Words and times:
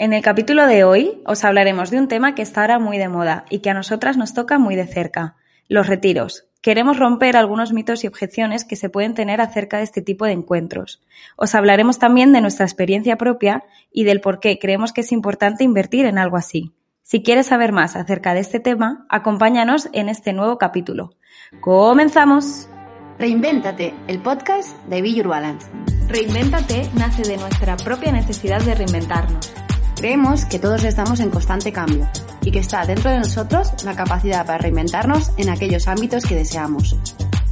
En 0.00 0.14
el 0.14 0.22
capítulo 0.22 0.66
de 0.66 0.82
hoy 0.82 1.20
os 1.26 1.44
hablaremos 1.44 1.90
de 1.90 1.98
un 1.98 2.08
tema 2.08 2.34
que 2.34 2.40
está 2.40 2.62
ahora 2.62 2.78
muy 2.78 2.96
de 2.96 3.10
moda 3.10 3.44
y 3.50 3.58
que 3.58 3.68
a 3.68 3.74
nosotras 3.74 4.16
nos 4.16 4.32
toca 4.32 4.58
muy 4.58 4.74
de 4.74 4.86
cerca, 4.86 5.36
los 5.68 5.88
retiros. 5.88 6.46
Queremos 6.62 6.98
romper 6.98 7.36
algunos 7.36 7.74
mitos 7.74 8.02
y 8.02 8.06
objeciones 8.06 8.64
que 8.64 8.76
se 8.76 8.88
pueden 8.88 9.12
tener 9.12 9.42
acerca 9.42 9.76
de 9.76 9.82
este 9.82 10.00
tipo 10.00 10.24
de 10.24 10.32
encuentros. 10.32 11.02
Os 11.36 11.54
hablaremos 11.54 11.98
también 11.98 12.32
de 12.32 12.40
nuestra 12.40 12.64
experiencia 12.64 13.16
propia 13.18 13.64
y 13.92 14.04
del 14.04 14.22
por 14.22 14.40
qué 14.40 14.58
creemos 14.58 14.94
que 14.94 15.02
es 15.02 15.12
importante 15.12 15.64
invertir 15.64 16.06
en 16.06 16.16
algo 16.16 16.38
así. 16.38 16.72
Si 17.02 17.22
quieres 17.22 17.48
saber 17.48 17.72
más 17.72 17.94
acerca 17.94 18.32
de 18.32 18.40
este 18.40 18.58
tema, 18.58 19.04
acompáñanos 19.10 19.90
en 19.92 20.08
este 20.08 20.32
nuevo 20.32 20.56
capítulo. 20.56 21.12
¡Comenzamos! 21.60 22.70
Reinvéntate, 23.18 23.92
el 24.08 24.22
podcast 24.22 24.82
de 24.86 25.02
Be 25.02 25.12
Your 25.12 25.28
Balance. 25.28 25.68
Reinvéntate 26.08 26.88
nace 26.94 27.20
de 27.20 27.36
nuestra 27.36 27.76
propia 27.76 28.12
necesidad 28.12 28.62
de 28.62 28.74
reinventarnos 28.74 29.52
Creemos 30.00 30.46
que 30.46 30.58
todos 30.58 30.82
estamos 30.84 31.20
en 31.20 31.28
constante 31.28 31.74
cambio 31.74 32.08
y 32.40 32.50
que 32.50 32.60
está 32.60 32.86
dentro 32.86 33.10
de 33.10 33.18
nosotros 33.18 33.84
la 33.84 33.94
capacidad 33.94 34.46
para 34.46 34.56
reinventarnos 34.56 35.30
en 35.36 35.50
aquellos 35.50 35.88
ámbitos 35.88 36.24
que 36.24 36.36
deseamos. 36.36 36.96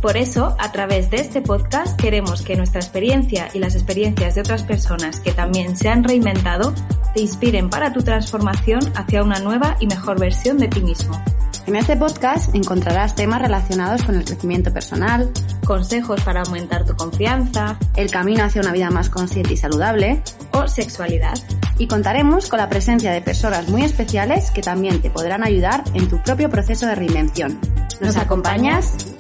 Por 0.00 0.16
eso, 0.16 0.54
a 0.60 0.70
través 0.70 1.10
de 1.10 1.16
este 1.16 1.42
podcast 1.42 1.98
queremos 2.00 2.42
que 2.42 2.56
nuestra 2.56 2.80
experiencia 2.80 3.48
y 3.52 3.58
las 3.58 3.74
experiencias 3.74 4.36
de 4.36 4.42
otras 4.42 4.62
personas 4.62 5.18
que 5.18 5.32
también 5.32 5.76
se 5.76 5.88
han 5.88 6.04
reinventado 6.04 6.72
te 7.14 7.20
inspiren 7.20 7.68
para 7.68 7.92
tu 7.92 8.02
transformación 8.02 8.80
hacia 8.94 9.24
una 9.24 9.40
nueva 9.40 9.76
y 9.80 9.88
mejor 9.88 10.20
versión 10.20 10.58
de 10.58 10.68
ti 10.68 10.80
mismo. 10.82 11.20
En 11.66 11.74
este 11.76 11.96
podcast 11.96 12.54
encontrarás 12.54 13.14
temas 13.16 13.42
relacionados 13.42 14.02
con 14.04 14.14
el 14.14 14.24
crecimiento 14.24 14.72
personal, 14.72 15.30
consejos 15.66 16.20
para 16.22 16.42
aumentar 16.42 16.84
tu 16.86 16.94
confianza, 16.94 17.76
el 17.96 18.10
camino 18.10 18.44
hacia 18.44 18.62
una 18.62 18.72
vida 18.72 18.90
más 18.90 19.10
consciente 19.10 19.54
y 19.54 19.56
saludable 19.56 20.22
o 20.52 20.66
sexualidad. 20.68 21.34
Y 21.76 21.88
contaremos 21.88 22.48
con 22.48 22.58
la 22.58 22.68
presencia 22.68 23.12
de 23.12 23.20
personas 23.20 23.68
muy 23.68 23.82
especiales 23.82 24.50
que 24.52 24.62
también 24.62 25.02
te 25.02 25.10
podrán 25.10 25.44
ayudar 25.44 25.84
en 25.92 26.08
tu 26.08 26.22
propio 26.22 26.48
proceso 26.48 26.86
de 26.86 26.94
reinvención. 26.94 27.60
¿Nos, 28.00 28.16
acompañas? 28.16 29.17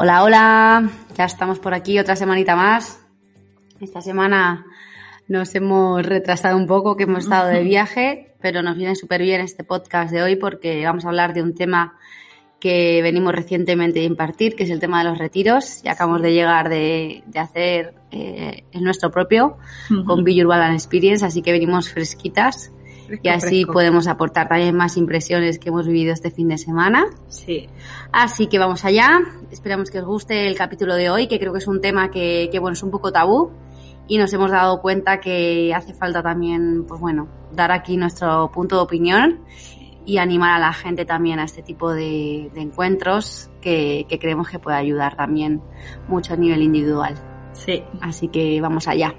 Hola, 0.00 0.22
hola, 0.22 0.90
ya 1.16 1.24
estamos 1.24 1.58
por 1.58 1.74
aquí 1.74 1.98
otra 1.98 2.14
semanita 2.14 2.54
más. 2.54 3.04
Esta 3.80 4.00
semana 4.00 4.64
nos 5.26 5.52
hemos 5.56 6.06
retrasado 6.06 6.56
un 6.56 6.68
poco, 6.68 6.96
que 6.96 7.02
hemos 7.02 7.24
estado 7.24 7.48
de 7.48 7.62
viaje, 7.64 8.32
pero 8.40 8.62
nos 8.62 8.76
viene 8.76 8.94
súper 8.94 9.22
bien 9.22 9.40
este 9.40 9.64
podcast 9.64 10.12
de 10.12 10.22
hoy 10.22 10.36
porque 10.36 10.84
vamos 10.84 11.04
a 11.04 11.08
hablar 11.08 11.34
de 11.34 11.42
un 11.42 11.52
tema 11.52 11.98
que 12.60 13.02
venimos 13.02 13.34
recientemente 13.34 13.98
de 13.98 14.04
impartir, 14.04 14.54
que 14.54 14.62
es 14.62 14.70
el 14.70 14.78
tema 14.78 15.02
de 15.02 15.10
los 15.10 15.18
retiros. 15.18 15.82
Ya 15.82 15.94
acabamos 15.94 16.22
de 16.22 16.32
llegar 16.32 16.68
de, 16.68 17.24
hacer 17.34 17.94
eh, 18.12 18.62
el 18.70 18.84
nuestro 18.84 19.10
propio 19.10 19.56
con 20.06 20.22
Be 20.22 20.36
Your 20.36 20.48
Experience, 20.74 21.26
así 21.26 21.42
que 21.42 21.50
venimos 21.50 21.88
fresquitas 21.88 22.70
y 23.22 23.28
así 23.28 23.64
podemos 23.64 24.06
aportar 24.06 24.48
también 24.48 24.76
más 24.76 24.96
impresiones 24.96 25.58
que 25.58 25.68
hemos 25.68 25.86
vivido 25.86 26.12
este 26.12 26.30
fin 26.30 26.48
de 26.48 26.58
semana. 26.58 27.06
Sí. 27.28 27.68
Así 28.12 28.46
que 28.46 28.58
vamos 28.58 28.84
allá. 28.84 29.20
Esperamos 29.50 29.90
que 29.90 30.00
os 30.00 30.06
guste 30.06 30.46
el 30.46 30.56
capítulo 30.56 30.94
de 30.94 31.10
hoy, 31.10 31.26
que 31.26 31.38
creo 31.38 31.52
que 31.52 31.58
es 31.58 31.66
un 31.66 31.80
tema 31.80 32.10
que, 32.10 32.48
que 32.50 32.58
bueno, 32.58 32.74
es 32.74 32.82
un 32.82 32.90
poco 32.90 33.12
tabú 33.12 33.50
y 34.08 34.16
nos 34.16 34.32
hemos 34.32 34.50
dado 34.50 34.80
cuenta 34.80 35.20
que 35.20 35.72
hace 35.74 35.92
falta 35.94 36.22
también, 36.22 36.84
pues 36.86 37.00
bueno, 37.00 37.28
dar 37.52 37.70
aquí 37.70 37.96
nuestro 37.96 38.50
punto 38.50 38.76
de 38.76 38.82
opinión 38.82 39.40
y 40.06 40.16
animar 40.16 40.56
a 40.56 40.58
la 40.58 40.72
gente 40.72 41.04
también 41.04 41.38
a 41.38 41.44
este 41.44 41.62
tipo 41.62 41.92
de, 41.92 42.50
encuentros 42.56 43.50
que, 43.60 44.06
creemos 44.18 44.48
que 44.48 44.58
puede 44.58 44.78
ayudar 44.78 45.14
también 45.16 45.60
mucho 46.08 46.32
a 46.32 46.36
nivel 46.36 46.62
individual. 46.62 47.14
Sí. 47.52 47.82
Así 48.00 48.28
que 48.28 48.58
vamos 48.62 48.88
allá. 48.88 49.14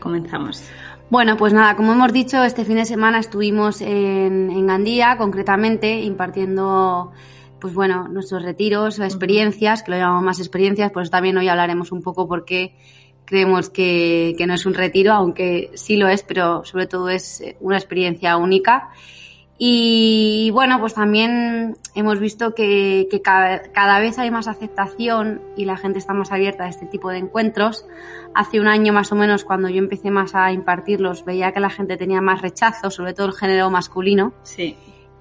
Comenzamos. 0.00 0.66
Bueno, 1.10 1.36
pues 1.36 1.52
nada, 1.52 1.76
como 1.76 1.92
hemos 1.92 2.12
dicho, 2.12 2.42
este 2.42 2.64
fin 2.64 2.76
de 2.76 2.86
semana 2.86 3.18
estuvimos 3.18 3.80
en, 3.80 4.50
en 4.50 4.66
Gandía, 4.66 5.16
concretamente, 5.16 6.00
impartiendo 6.00 7.12
pues 7.60 7.72
bueno, 7.72 8.08
nuestros 8.08 8.42
retiros, 8.42 8.98
experiencias, 8.98 9.82
que 9.82 9.92
lo 9.92 9.96
llamamos 9.96 10.22
más 10.22 10.38
experiencias, 10.38 10.90
pues 10.92 11.10
también 11.10 11.38
hoy 11.38 11.48
hablaremos 11.48 11.92
un 11.92 12.02
poco 12.02 12.28
por 12.28 12.44
qué 12.44 12.76
creemos 13.24 13.70
que, 13.70 14.36
no 14.46 14.54
es 14.54 14.66
un 14.66 14.74
retiro, 14.74 15.12
aunque 15.12 15.70
sí 15.74 15.96
lo 15.96 16.08
es, 16.08 16.22
pero 16.22 16.64
sobre 16.64 16.86
todo 16.86 17.08
es 17.08 17.42
una 17.60 17.76
experiencia 17.76 18.36
única. 18.36 18.90
Y 19.56 20.50
bueno, 20.52 20.80
pues 20.80 20.94
también 20.94 21.76
hemos 21.94 22.18
visto 22.18 22.54
que, 22.54 23.08
cada, 23.22 23.98
vez 24.00 24.18
hay 24.18 24.30
más 24.30 24.48
aceptación 24.48 25.40
y 25.56 25.64
la 25.64 25.76
gente 25.76 25.98
está 25.98 26.12
más 26.12 26.32
abierta 26.32 26.64
a 26.64 26.68
este 26.68 26.86
tipo 26.86 27.10
de 27.10 27.18
encuentros. 27.18 27.86
Hace 28.34 28.60
un 28.60 28.66
año 28.66 28.92
más 28.92 29.12
o 29.12 29.14
menos, 29.14 29.44
cuando 29.44 29.68
yo 29.68 29.78
empecé 29.78 30.10
más 30.10 30.34
a 30.34 30.52
impartirlos, 30.52 31.24
veía 31.24 31.52
que 31.52 31.60
la 31.60 31.70
gente 31.70 31.96
tenía 31.96 32.20
más 32.20 32.42
rechazo, 32.42 32.90
sobre 32.90 33.14
todo 33.14 33.28
el 33.28 33.34
género 33.34 33.70
masculino. 33.70 34.32
Sí 34.42 34.76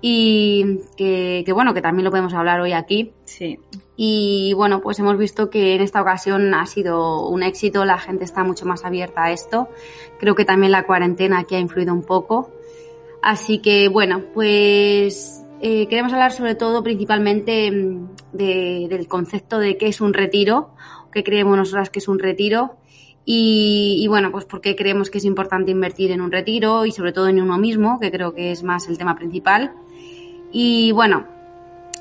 y 0.06 0.82
que, 0.98 1.46
bueno, 1.54 1.74
que 1.74 1.82
también 1.82 2.04
lo 2.04 2.12
podemos 2.12 2.34
hablar 2.34 2.60
hoy 2.60 2.74
aquí. 2.74 3.14
Sí. 3.24 3.58
Y 3.96 4.52
bueno, 4.54 4.82
pues 4.82 5.00
hemos 5.00 5.18
visto 5.18 5.50
que 5.50 5.76
en 5.76 5.82
esta 5.82 6.02
ocasión 6.02 6.54
ha 6.54 6.66
sido 6.66 7.30
un 7.30 7.42
éxito, 7.42 7.86
la 7.86 7.98
gente 7.98 8.26
está 8.26 8.44
mucho 8.44 8.66
más 8.66 8.84
abierta 8.84 9.24
a 9.24 9.32
esto. 9.32 9.70
Creo 10.20 10.36
que 10.36 10.44
también 10.44 10.74
la 10.74 10.86
cuarentena 10.86 11.40
aquí 11.40 11.56
ha 11.56 11.60
influido 11.60 11.94
un 11.94 12.04
poco. 12.04 12.52
Así 13.24 13.60
que 13.60 13.88
bueno, 13.88 14.22
pues 14.34 15.46
eh, 15.62 15.88
queremos 15.88 16.12
hablar 16.12 16.34
sobre 16.34 16.56
todo 16.56 16.84
principalmente 16.84 17.72
mm, 17.72 18.10
del 18.34 19.08
concepto 19.08 19.60
de 19.60 19.78
qué 19.78 19.88
es 19.88 20.02
un 20.02 20.14
retiro, 20.14 20.76
qué 21.10 21.24
creemos 21.24 21.56
nosotras 21.56 21.90
que 21.90 22.00
es 22.00 22.10
un 22.10 22.20
retiro. 22.20 22.76
Y, 23.26 24.06
bueno, 24.10 24.30
pues 24.34 24.44
porque 24.44 24.76
creemos 24.76 25.10
que 25.10 25.20
es 25.20 25.24
importante 25.24 25.72
invertir 25.72 26.12
en 26.12 26.20
un 26.20 26.30
retiro 26.30 26.86
y 26.86 26.92
sobre 26.92 27.14
todo 27.14 27.30
en 27.30 27.42
uno 27.42 27.58
mismo, 27.58 27.98
que 27.98 28.12
creo 28.12 28.34
que 28.34 28.52
es 28.52 28.64
más 28.64 28.90
el 28.90 28.98
tema 28.98 29.16
principal. 29.16 29.74
Y 30.52 30.92
bueno, 30.92 31.26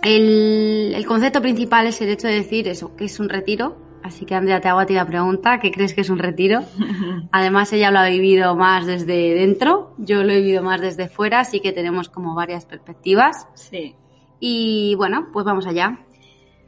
el, 0.03 1.05
concepto 1.06 1.41
principal 1.41 1.87
es 1.87 2.00
el 2.00 2.09
hecho 2.09 2.27
de 2.27 2.34
decir 2.34 2.66
eso, 2.66 2.97
que 2.97 3.05
es 3.05 3.21
un 3.21 3.28
retiro. 3.28 3.77
Así 4.02 4.24
que 4.24 4.34
Andrea, 4.34 4.60
te 4.60 4.68
hago 4.68 4.80
a 4.80 4.86
ti 4.86 4.94
la 4.94 5.06
pregunta, 5.06 5.58
¿qué 5.60 5.70
crees 5.70 5.94
que 5.94 6.00
es 6.00 6.10
un 6.10 6.18
retiro? 6.18 6.62
Además, 7.32 7.72
ella 7.72 7.90
lo 7.90 8.00
ha 8.00 8.08
vivido 8.08 8.54
más 8.56 8.86
desde 8.86 9.34
dentro, 9.34 9.94
yo 9.98 10.22
lo 10.24 10.32
he 10.32 10.40
vivido 10.40 10.62
más 10.62 10.80
desde 10.80 11.08
fuera, 11.08 11.40
así 11.40 11.60
que 11.60 11.72
tenemos 11.72 12.08
como 12.08 12.34
varias 12.34 12.66
perspectivas. 12.66 13.46
Sí. 13.54 13.94
Y 14.40 14.94
bueno, 14.96 15.28
pues 15.32 15.44
vamos 15.44 15.66
allá. 15.66 16.00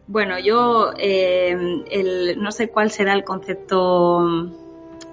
Bueno, 0.07 0.39
yo 0.39 0.93
eh, 0.99 2.35
no 2.37 2.53
sé 2.53 2.69
cuál 2.69 2.91
será 2.91 3.15
el 3.15 3.25
concepto, 3.25 4.51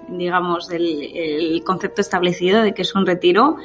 digamos, 0.08 0.70
el, 0.70 1.62
concepto 1.64 2.02
establecido 2.02 2.62
de 2.62 2.74
que 2.74 2.82
es 2.82 2.94
un 2.94 3.06
retiro 3.06 3.56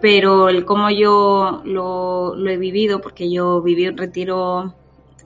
pero 0.00 0.50
el 0.50 0.64
cómo 0.64 0.90
yo 0.90 1.62
lo, 1.64 2.36
he 2.46 2.56
vivido, 2.58 3.00
porque 3.00 3.30
yo 3.30 3.62
viví 3.62 3.88
un 3.88 3.96
retiro 3.96 4.74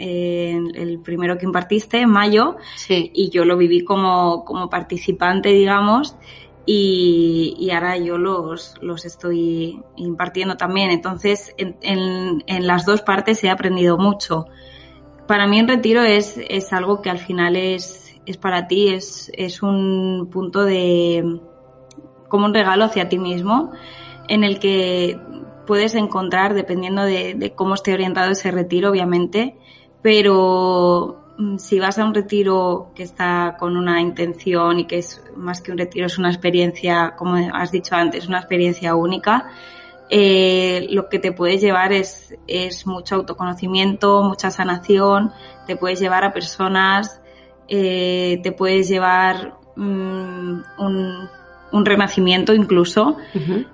eh, 0.00 0.58
el 0.74 0.98
primero 1.00 1.36
que 1.36 1.44
impartiste 1.44 2.00
en 2.00 2.10
mayo 2.10 2.56
y 2.88 3.30
yo 3.30 3.44
lo 3.44 3.56
viví 3.56 3.84
como, 3.84 4.44
como 4.44 4.70
participante, 4.70 5.50
digamos, 5.50 6.16
y, 6.66 7.54
y, 7.58 7.70
ahora 7.70 7.96
yo 7.96 8.16
los, 8.16 8.76
los 8.80 9.04
estoy 9.04 9.82
impartiendo 9.96 10.56
también. 10.56 10.90
Entonces, 10.90 11.54
en, 11.58 11.76
en, 11.82 12.42
en, 12.46 12.66
las 12.66 12.86
dos 12.86 13.02
partes 13.02 13.42
he 13.44 13.50
aprendido 13.50 13.98
mucho. 13.98 14.46
Para 15.26 15.46
mí 15.46 15.60
un 15.60 15.68
retiro 15.68 16.02
es, 16.02 16.38
es 16.48 16.72
algo 16.72 17.02
que 17.02 17.10
al 17.10 17.18
final 17.18 17.56
es, 17.56 18.14
es 18.24 18.36
para 18.36 18.68
ti, 18.68 18.88
es, 18.88 19.30
es 19.34 19.62
un 19.62 20.28
punto 20.30 20.64
de 20.64 21.40
como 22.28 22.46
un 22.46 22.54
regalo 22.54 22.84
hacia 22.84 23.08
ti 23.08 23.18
mismo 23.18 23.72
en 24.28 24.44
el 24.44 24.60
que 24.60 25.18
puedes 25.66 25.94
encontrar, 25.94 26.54
dependiendo 26.54 27.04
de, 27.04 27.52
cómo 27.54 27.74
esté 27.74 27.92
orientado 27.92 28.32
ese 28.32 28.50
retiro, 28.50 28.90
obviamente, 28.90 29.56
pero 30.02 31.24
mm, 31.38 31.58
si 31.58 31.78
vas 31.78 31.98
a 31.98 32.04
un 32.04 32.14
retiro 32.14 32.90
que 32.94 33.02
está 33.02 33.56
con 33.58 33.76
una 33.76 34.00
intención 34.00 34.80
y 34.80 34.86
que 34.86 34.98
es 34.98 35.22
más 35.36 35.60
que 35.60 35.72
un 35.72 35.78
retiro, 35.78 36.06
es 36.06 36.18
una 36.18 36.30
experiencia, 36.30 37.14
como 37.16 37.36
has 37.52 37.70
dicho 37.70 37.94
antes, 37.94 38.26
una 38.28 38.38
experiencia 38.38 38.94
única, 38.94 39.50
eh, 40.12 40.88
lo 40.90 41.08
que 41.08 41.20
te 41.20 41.30
puedes 41.30 41.60
llevar 41.60 41.92
es, 41.92 42.34
es 42.48 42.84
mucho 42.86 43.14
autoconocimiento, 43.14 44.24
mucha 44.24 44.50
sanación, 44.50 45.32
te 45.66 45.76
puedes 45.76 46.00
llevar 46.00 46.24
a 46.24 46.32
personas, 46.32 47.20
eh, 47.68 48.40
te 48.42 48.50
puedes 48.50 48.88
llevar 48.88 49.54
mm, 49.76 50.62
un, 50.78 51.28
un 51.72 51.86
renacimiento 51.86 52.54
incluso. 52.54 53.16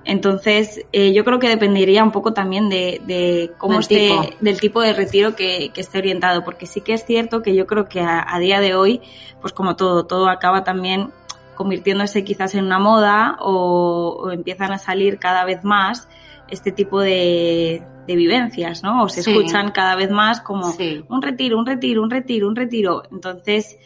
Entonces, 0.04 0.84
eh, 0.92 1.12
yo 1.12 1.24
creo 1.24 1.38
que 1.38 1.48
dependería 1.48 2.04
un 2.04 2.12
poco 2.12 2.32
también 2.32 2.68
de, 2.68 3.00
de 3.06 3.52
cómo 3.58 3.80
esté, 3.80 4.10
del 4.40 4.60
tipo 4.60 4.80
de 4.80 4.92
retiro 4.92 5.34
que, 5.34 5.70
que, 5.72 5.80
esté 5.80 5.98
orientado, 5.98 6.44
porque 6.44 6.66
sí 6.66 6.80
que 6.80 6.92
es 6.92 7.04
cierto 7.04 7.42
que 7.42 7.54
yo 7.54 7.66
creo 7.66 7.88
que 7.88 8.00
a, 8.00 8.38
día 8.38 8.60
de 8.60 8.74
hoy, 8.74 9.00
pues 9.40 9.52
como 9.52 9.76
todo, 9.76 10.06
todo 10.06 10.28
acaba 10.28 10.64
también 10.64 11.10
convirtiéndose 11.54 12.22
quizás 12.22 12.54
en 12.54 12.64
una 12.64 12.78
moda 12.78 13.38
o, 13.40 14.30
empiezan 14.30 14.72
a 14.72 14.78
salir 14.78 15.18
cada 15.18 15.44
vez 15.44 15.64
más 15.64 16.08
este 16.48 16.70
tipo 16.70 17.00
de, 17.00 17.82
de 18.06 18.16
vivencias, 18.16 18.82
¿no? 18.82 19.04
O 19.04 19.08
se 19.08 19.20
escuchan 19.20 19.72
cada 19.72 19.96
vez 19.96 20.10
más 20.10 20.40
como 20.40 20.66
un 21.08 21.22
retiro, 21.22 21.58
un 21.58 21.66
retiro, 21.66 22.02
un 22.02 22.10
retiro, 22.10 22.48
un 22.48 22.56
retiro. 22.56 23.02
Entonces, 23.10 23.78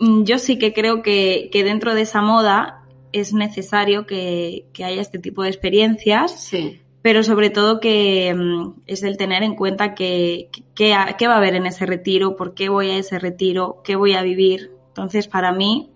mm, 0.00 0.24
yo 0.24 0.38
sí 0.38 0.58
que 0.58 0.72
creo 0.72 1.02
que, 1.02 1.50
que 1.52 1.62
dentro 1.62 1.94
de 1.94 2.00
esa 2.00 2.22
moda 2.22 2.85
es 3.20 3.32
necesario 3.32 4.06
que, 4.06 4.66
que 4.72 4.84
haya 4.84 5.00
este 5.00 5.18
tipo 5.18 5.42
de 5.42 5.48
experiencias. 5.48 6.32
Sí. 6.32 6.80
Pero 7.02 7.22
sobre 7.22 7.50
todo 7.50 7.78
que 7.80 8.34
mm, 8.34 8.82
es 8.86 9.02
el 9.02 9.16
tener 9.16 9.42
en 9.42 9.54
cuenta 9.54 9.94
que, 9.94 10.50
que, 10.74 10.92
va 10.92 11.34
a 11.34 11.36
haber 11.36 11.54
en 11.54 11.66
ese 11.66 11.86
retiro, 11.86 12.36
por 12.36 12.54
qué 12.54 12.68
voy 12.68 12.90
a 12.90 12.98
ese 12.98 13.18
retiro, 13.18 13.80
qué 13.84 13.96
voy 13.96 14.14
a 14.14 14.22
vivir. 14.22 14.72
Entonces, 14.88 15.28
para 15.28 15.52
mí, 15.52 15.92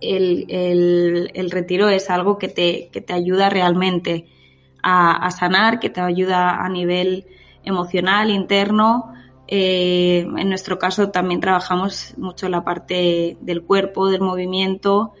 el, 0.00 0.46
el, 0.48 1.30
el 1.34 1.50
retiro 1.50 1.88
es 1.88 2.08
algo 2.08 2.38
que 2.38 2.48
te, 2.48 2.88
que 2.92 3.00
te 3.00 3.12
ayuda 3.12 3.50
realmente 3.50 4.26
a, 4.82 5.26
a, 5.26 5.30
sanar, 5.30 5.80
que 5.80 5.90
te 5.90 6.00
ayuda 6.00 6.64
a 6.64 6.68
nivel 6.68 7.26
emocional, 7.64 8.30
interno. 8.30 9.12
Eh, 9.48 10.20
en 10.20 10.48
nuestro 10.48 10.78
caso 10.78 11.10
también 11.10 11.40
trabajamos 11.40 12.14
mucho 12.16 12.48
la 12.48 12.64
parte 12.64 13.36
del 13.40 13.62
cuerpo, 13.62 14.08
del 14.08 14.20
movimiento, 14.20 15.12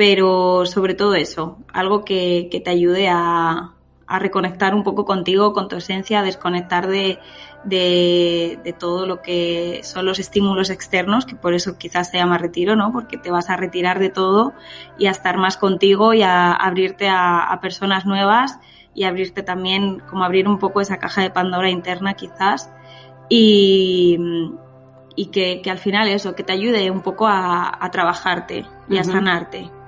pero 0.00 0.64
sobre 0.64 0.94
todo 0.94 1.14
eso, 1.14 1.58
algo 1.74 2.06
que, 2.06 2.48
que 2.50 2.58
te 2.58 2.70
ayude 2.70 3.08
a, 3.10 3.74
a, 4.06 4.18
reconectar 4.18 4.74
un 4.74 4.82
poco 4.82 5.04
contigo, 5.04 5.52
con 5.52 5.68
tu 5.68 5.76
esencia, 5.76 6.20
a 6.20 6.22
desconectar 6.22 6.86
de, 6.86 7.18
de, 7.64 8.58
de, 8.64 8.72
todo 8.72 9.04
lo 9.04 9.20
que 9.20 9.82
son 9.84 10.06
los 10.06 10.18
estímulos 10.18 10.70
externos, 10.70 11.26
que 11.26 11.34
por 11.34 11.52
eso 11.52 11.76
quizás 11.76 12.10
se 12.10 12.16
llama 12.16 12.38
retiro, 12.38 12.76
¿no? 12.76 12.92
Porque 12.92 13.18
te 13.18 13.30
vas 13.30 13.50
a 13.50 13.58
retirar 13.58 13.98
de 13.98 14.08
todo 14.08 14.54
y 14.98 15.04
a 15.04 15.10
estar 15.10 15.36
más 15.36 15.58
contigo 15.58 16.14
y 16.14 16.22
a 16.22 16.50
abrirte 16.54 17.06
a, 17.06 17.40
a 17.40 17.60
personas 17.60 18.06
nuevas 18.06 18.58
y 18.94 19.04
abrirte 19.04 19.42
también, 19.42 20.00
como 20.08 20.24
abrir 20.24 20.48
un 20.48 20.58
poco 20.58 20.80
esa 20.80 20.96
caja 20.96 21.20
de 21.20 21.28
Pandora 21.28 21.68
interna 21.68 22.14
quizás 22.14 22.72
y, 23.28 24.16
y 25.14 25.26
que, 25.26 25.60
que, 25.60 25.70
al 25.70 25.78
final 25.78 26.08
eso, 26.08 26.34
que 26.34 26.42
te 26.42 26.54
ayude 26.54 26.90
un 26.90 27.02
poco 27.02 27.26
a, 27.26 27.84
a 27.84 27.90
trabajarte 27.90 28.64
y 28.88 28.94
uh 28.94 28.96
-huh. 28.96 29.00
a 29.00 29.04
sanarte. 29.04 29.79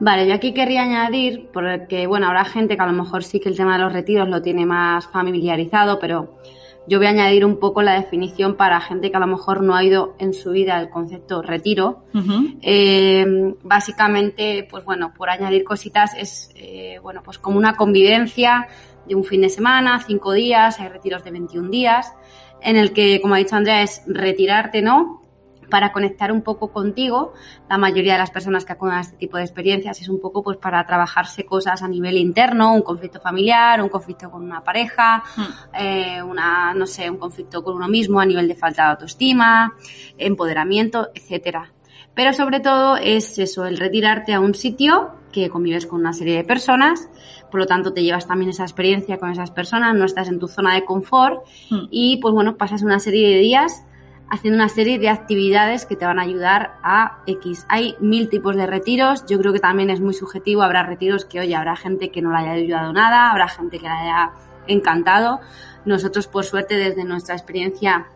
Vale, 0.00 0.28
yo 0.28 0.34
aquí 0.34 0.52
querría 0.52 0.82
añadir, 0.82 1.48
porque 1.52 2.06
bueno, 2.06 2.26
habrá 2.26 2.44
gente 2.44 2.76
que 2.76 2.82
a 2.82 2.86
lo 2.86 2.92
mejor 2.92 3.24
sí 3.24 3.40
que 3.40 3.48
el 3.48 3.56
tema 3.56 3.76
de 3.76 3.84
los 3.84 3.92
retiros 3.92 4.28
lo 4.28 4.40
tiene 4.42 4.64
más 4.64 5.06
familiarizado, 5.08 5.98
pero 5.98 6.38
yo 6.86 6.98
voy 6.98 7.06
a 7.06 7.10
añadir 7.10 7.44
un 7.44 7.58
poco 7.58 7.82
la 7.82 7.94
definición 7.94 8.56
para 8.56 8.80
gente 8.80 9.10
que 9.10 9.16
a 9.16 9.20
lo 9.20 9.26
mejor 9.26 9.62
no 9.62 9.74
ha 9.74 9.84
ido 9.84 10.14
en 10.18 10.32
su 10.32 10.52
vida 10.52 10.80
el 10.80 10.88
concepto 10.88 11.42
retiro. 11.42 12.04
Uh 12.14 12.18
-huh. 12.18 12.58
eh, 12.62 13.54
básicamente, 13.62 14.66
pues 14.70 14.84
bueno, 14.84 15.12
por 15.14 15.28
añadir 15.28 15.64
cositas, 15.64 16.14
es 16.16 16.50
eh, 16.56 16.98
bueno, 17.02 17.22
pues 17.22 17.38
como 17.38 17.58
una 17.58 17.74
convivencia 17.74 18.68
de 19.06 19.14
un 19.14 19.24
fin 19.24 19.40
de 19.40 19.50
semana, 19.50 20.02
cinco 20.06 20.32
días, 20.32 20.80
hay 20.80 20.88
retiros 20.88 21.24
de 21.24 21.30
21 21.30 21.70
días, 21.70 22.14
en 22.62 22.76
el 22.76 22.92
que, 22.92 23.20
como 23.20 23.34
ha 23.34 23.38
dicho 23.38 23.56
Andrea, 23.56 23.82
es 23.82 24.02
retirarte, 24.06 24.80
¿no? 24.80 25.22
Para 25.68 25.92
conectar 25.92 26.32
un 26.32 26.42
poco 26.42 26.72
contigo. 26.72 27.32
La 27.68 27.78
mayoría 27.78 28.14
de 28.14 28.18
las 28.18 28.30
personas 28.30 28.64
que 28.64 28.72
acuden 28.72 28.94
a 28.94 29.00
este 29.00 29.16
tipo 29.16 29.36
de 29.36 29.44
experiencias 29.44 30.00
es 30.00 30.08
un 30.08 30.20
poco 30.20 30.42
pues 30.42 30.56
para 30.56 30.84
trabajarse 30.86 31.44
cosas 31.44 31.82
a 31.82 31.88
nivel 31.88 32.16
interno, 32.16 32.74
un 32.74 32.82
conflicto 32.82 33.20
familiar, 33.20 33.82
un 33.82 33.88
conflicto 33.88 34.30
con 34.30 34.42
una 34.42 34.62
pareja, 34.62 35.22
mm. 35.36 35.42
eh, 35.74 36.22
una, 36.22 36.74
no 36.74 36.86
sé, 36.86 37.10
un 37.10 37.18
conflicto 37.18 37.62
con 37.62 37.76
uno 37.76 37.88
mismo 37.88 38.20
a 38.20 38.26
nivel 38.26 38.48
de 38.48 38.54
falta 38.54 38.84
de 38.84 38.90
autoestima, 38.90 39.74
empoderamiento, 40.16 41.08
etcétera. 41.14 41.72
Pero 42.14 42.32
sobre 42.32 42.58
todo 42.58 42.96
es 42.96 43.38
eso, 43.38 43.64
el 43.64 43.76
retirarte 43.76 44.34
a 44.34 44.40
un 44.40 44.54
sitio 44.54 45.12
que 45.30 45.48
convives 45.50 45.86
con 45.86 46.00
una 46.00 46.12
serie 46.12 46.36
de 46.36 46.44
personas, 46.44 47.08
por 47.50 47.60
lo 47.60 47.66
tanto 47.66 47.92
te 47.92 48.02
llevas 48.02 48.26
también 48.26 48.50
esa 48.50 48.64
experiencia 48.64 49.18
con 49.18 49.30
esas 49.30 49.50
personas, 49.50 49.94
no 49.94 50.04
estás 50.04 50.28
en 50.28 50.38
tu 50.38 50.48
zona 50.48 50.74
de 50.74 50.84
confort 50.84 51.44
mm. 51.70 51.86
y 51.90 52.16
pues 52.16 52.34
bueno, 52.34 52.56
pasas 52.56 52.82
una 52.82 52.98
serie 52.98 53.28
de 53.28 53.38
días 53.38 53.84
haciendo 54.30 54.56
una 54.56 54.68
serie 54.68 54.98
de 54.98 55.08
actividades 55.08 55.86
que 55.86 55.96
te 55.96 56.04
van 56.04 56.18
a 56.18 56.22
ayudar 56.22 56.78
a 56.82 57.22
X. 57.26 57.66
Hay 57.68 57.96
mil 58.00 58.28
tipos 58.28 58.56
de 58.56 58.66
retiros, 58.66 59.24
yo 59.26 59.38
creo 59.38 59.52
que 59.52 59.60
también 59.60 59.90
es 59.90 60.00
muy 60.00 60.14
subjetivo, 60.14 60.62
habrá 60.62 60.82
retiros 60.82 61.24
que, 61.24 61.40
oye, 61.40 61.54
habrá 61.54 61.76
gente 61.76 62.10
que 62.10 62.22
no 62.22 62.30
le 62.30 62.38
haya 62.38 62.52
ayudado 62.52 62.92
nada, 62.92 63.30
habrá 63.30 63.48
gente 63.48 63.78
que 63.78 63.86
le 63.86 63.92
haya 63.92 64.32
encantado. 64.66 65.40
Nosotros, 65.84 66.26
por 66.26 66.44
suerte, 66.44 66.76
desde 66.76 67.04
nuestra 67.04 67.34
experiencia, 67.34 68.06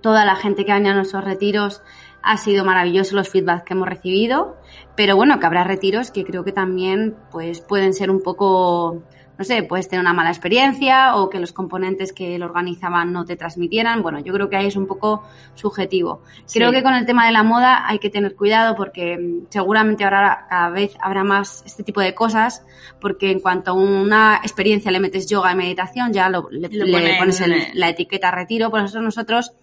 toda 0.00 0.24
la 0.24 0.36
gente 0.36 0.64
que 0.64 0.72
ha 0.72 0.76
venido 0.76 0.92
a 0.92 0.96
nuestros 0.96 1.24
retiros 1.24 1.82
ha 2.22 2.36
sido 2.36 2.64
maravilloso 2.64 3.16
los 3.16 3.28
feedbacks 3.28 3.64
que 3.64 3.74
hemos 3.74 3.88
recibido, 3.88 4.56
pero 4.96 5.16
bueno, 5.16 5.38
que 5.38 5.46
habrá 5.46 5.64
retiros 5.64 6.10
que 6.10 6.24
creo 6.24 6.44
que 6.44 6.52
también 6.52 7.16
pues 7.30 7.60
pueden 7.60 7.94
ser 7.94 8.10
un 8.10 8.22
poco 8.22 9.02
no 9.40 9.44
sé, 9.44 9.62
puedes 9.62 9.88
tener 9.88 10.02
una 10.02 10.12
mala 10.12 10.28
experiencia 10.28 11.16
o 11.16 11.30
que 11.30 11.40
los 11.40 11.54
componentes 11.54 12.12
que 12.12 12.38
lo 12.38 12.44
organizaban 12.44 13.10
no 13.10 13.24
te 13.24 13.36
transmitieran. 13.36 14.02
Bueno, 14.02 14.18
yo 14.20 14.34
creo 14.34 14.50
que 14.50 14.56
ahí 14.56 14.66
es 14.66 14.76
un 14.76 14.86
poco 14.86 15.22
subjetivo. 15.54 16.20
Sí. 16.44 16.58
Creo 16.58 16.72
que 16.72 16.82
con 16.82 16.92
el 16.92 17.06
tema 17.06 17.24
de 17.24 17.32
la 17.32 17.42
moda 17.42 17.88
hay 17.88 17.98
que 18.00 18.10
tener 18.10 18.36
cuidado 18.36 18.76
porque 18.76 19.16
mm, 19.16 19.46
seguramente 19.48 20.04
ahora 20.04 20.44
cada 20.46 20.68
vez 20.68 20.94
habrá 21.00 21.24
más 21.24 21.62
este 21.64 21.82
tipo 21.82 22.02
de 22.02 22.14
cosas 22.14 22.66
porque 23.00 23.30
en 23.30 23.40
cuanto 23.40 23.70
a 23.70 23.74
una 23.74 24.40
experiencia 24.42 24.90
le 24.90 25.00
metes 25.00 25.26
yoga 25.26 25.52
y 25.52 25.56
meditación 25.56 26.12
ya 26.12 26.28
lo, 26.28 26.50
le, 26.50 26.68
lo 26.68 26.84
le 26.84 27.16
pones 27.16 27.40
el, 27.40 27.62
la 27.72 27.88
etiqueta 27.88 28.30
retiro. 28.30 28.68
Por 28.68 28.80
eso 28.80 29.00
nosotros 29.00 29.54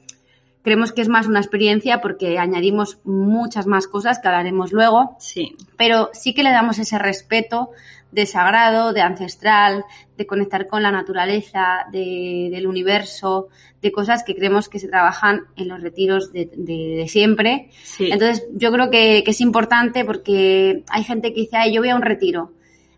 creemos 0.64 0.92
que 0.92 1.04
es 1.04 1.08
más 1.08 1.28
una 1.28 1.40
experiencia 1.40 2.02
porque 2.02 2.40
añadimos 2.40 2.98
muchas 3.04 3.68
más 3.68 3.88
cosas 3.88 4.18
que 4.18 4.28
hablaremos 4.28 4.74
luego. 4.74 5.16
Sí. 5.20 5.56
Pero 5.78 6.10
sí 6.14 6.34
que 6.34 6.42
le 6.42 6.50
damos 6.50 6.80
ese 6.80 6.98
respeto 6.98 7.70
de 8.12 8.26
sagrado, 8.26 8.94
de 8.94 9.02
ancestral, 9.02 9.86
de 10.18 10.26
conectar 10.26 10.68
con 10.68 10.82
la 10.82 10.92
naturaleza, 10.92 11.86
de, 11.92 12.50
del 12.52 12.68
universo, 12.68 13.50
de 13.82 13.92
cosas 13.92 14.24
que 14.24 14.36
creemos 14.36 14.70
que 14.70 14.80
se 14.80 14.88
trabajan 14.88 15.42
en 15.56 15.68
los 15.68 15.82
retiros 15.82 16.32
de, 16.32 16.50
de, 16.56 16.96
de 16.98 17.08
siempre. 17.08 17.70
Sí. 17.84 18.10
Entonces, 18.12 18.48
yo 18.54 18.72
creo 18.72 18.90
que, 18.90 19.24
que, 19.24 19.32
es 19.32 19.42
importante 19.42 20.06
porque 20.06 20.84
hay 20.90 21.04
gente 21.04 21.34
que 21.34 21.42
dice, 21.42 21.58
ay, 21.58 21.74
yo 21.74 21.82
voy 21.82 21.90
a 21.90 21.96
un 21.96 22.02
retiro. 22.02 22.54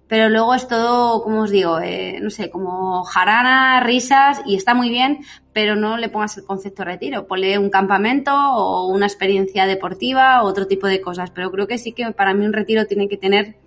Pero 0.10 0.28
luego 0.28 0.56
es 0.56 0.68
todo, 0.68 1.22
como 1.22 1.44
os 1.44 1.52
digo, 1.52 1.80
eh, 1.80 2.18
no 2.20 2.32
sé, 2.32 2.50
como 2.50 3.04
jarana, 3.04 3.80
risas, 3.82 4.42
y 4.44 4.56
está 4.56 4.74
muy 4.74 4.90
bien, 4.90 5.20
pero 5.54 5.76
no 5.76 5.98
le 5.98 6.10
pongas 6.10 6.36
el 6.40 6.46
concepto 6.46 6.84
retiro. 6.84 7.28
Ponle 7.28 7.60
un 7.60 7.70
campamento 7.70 8.34
o 8.34 8.88
una 8.88 9.06
experiencia 9.06 9.68
deportiva 9.68 10.42
o 10.42 10.48
otro 10.48 10.66
tipo 10.66 10.88
de 10.88 11.00
cosas. 11.00 11.30
Pero 11.30 11.52
creo 11.52 11.68
que 11.68 11.78
sí 11.78 11.92
que 11.92 12.12
para 12.12 12.34
mí 12.34 12.44
un 12.44 12.54
retiro 12.54 12.88
tiene 12.88 13.08
que 13.08 13.18
tener 13.18 13.58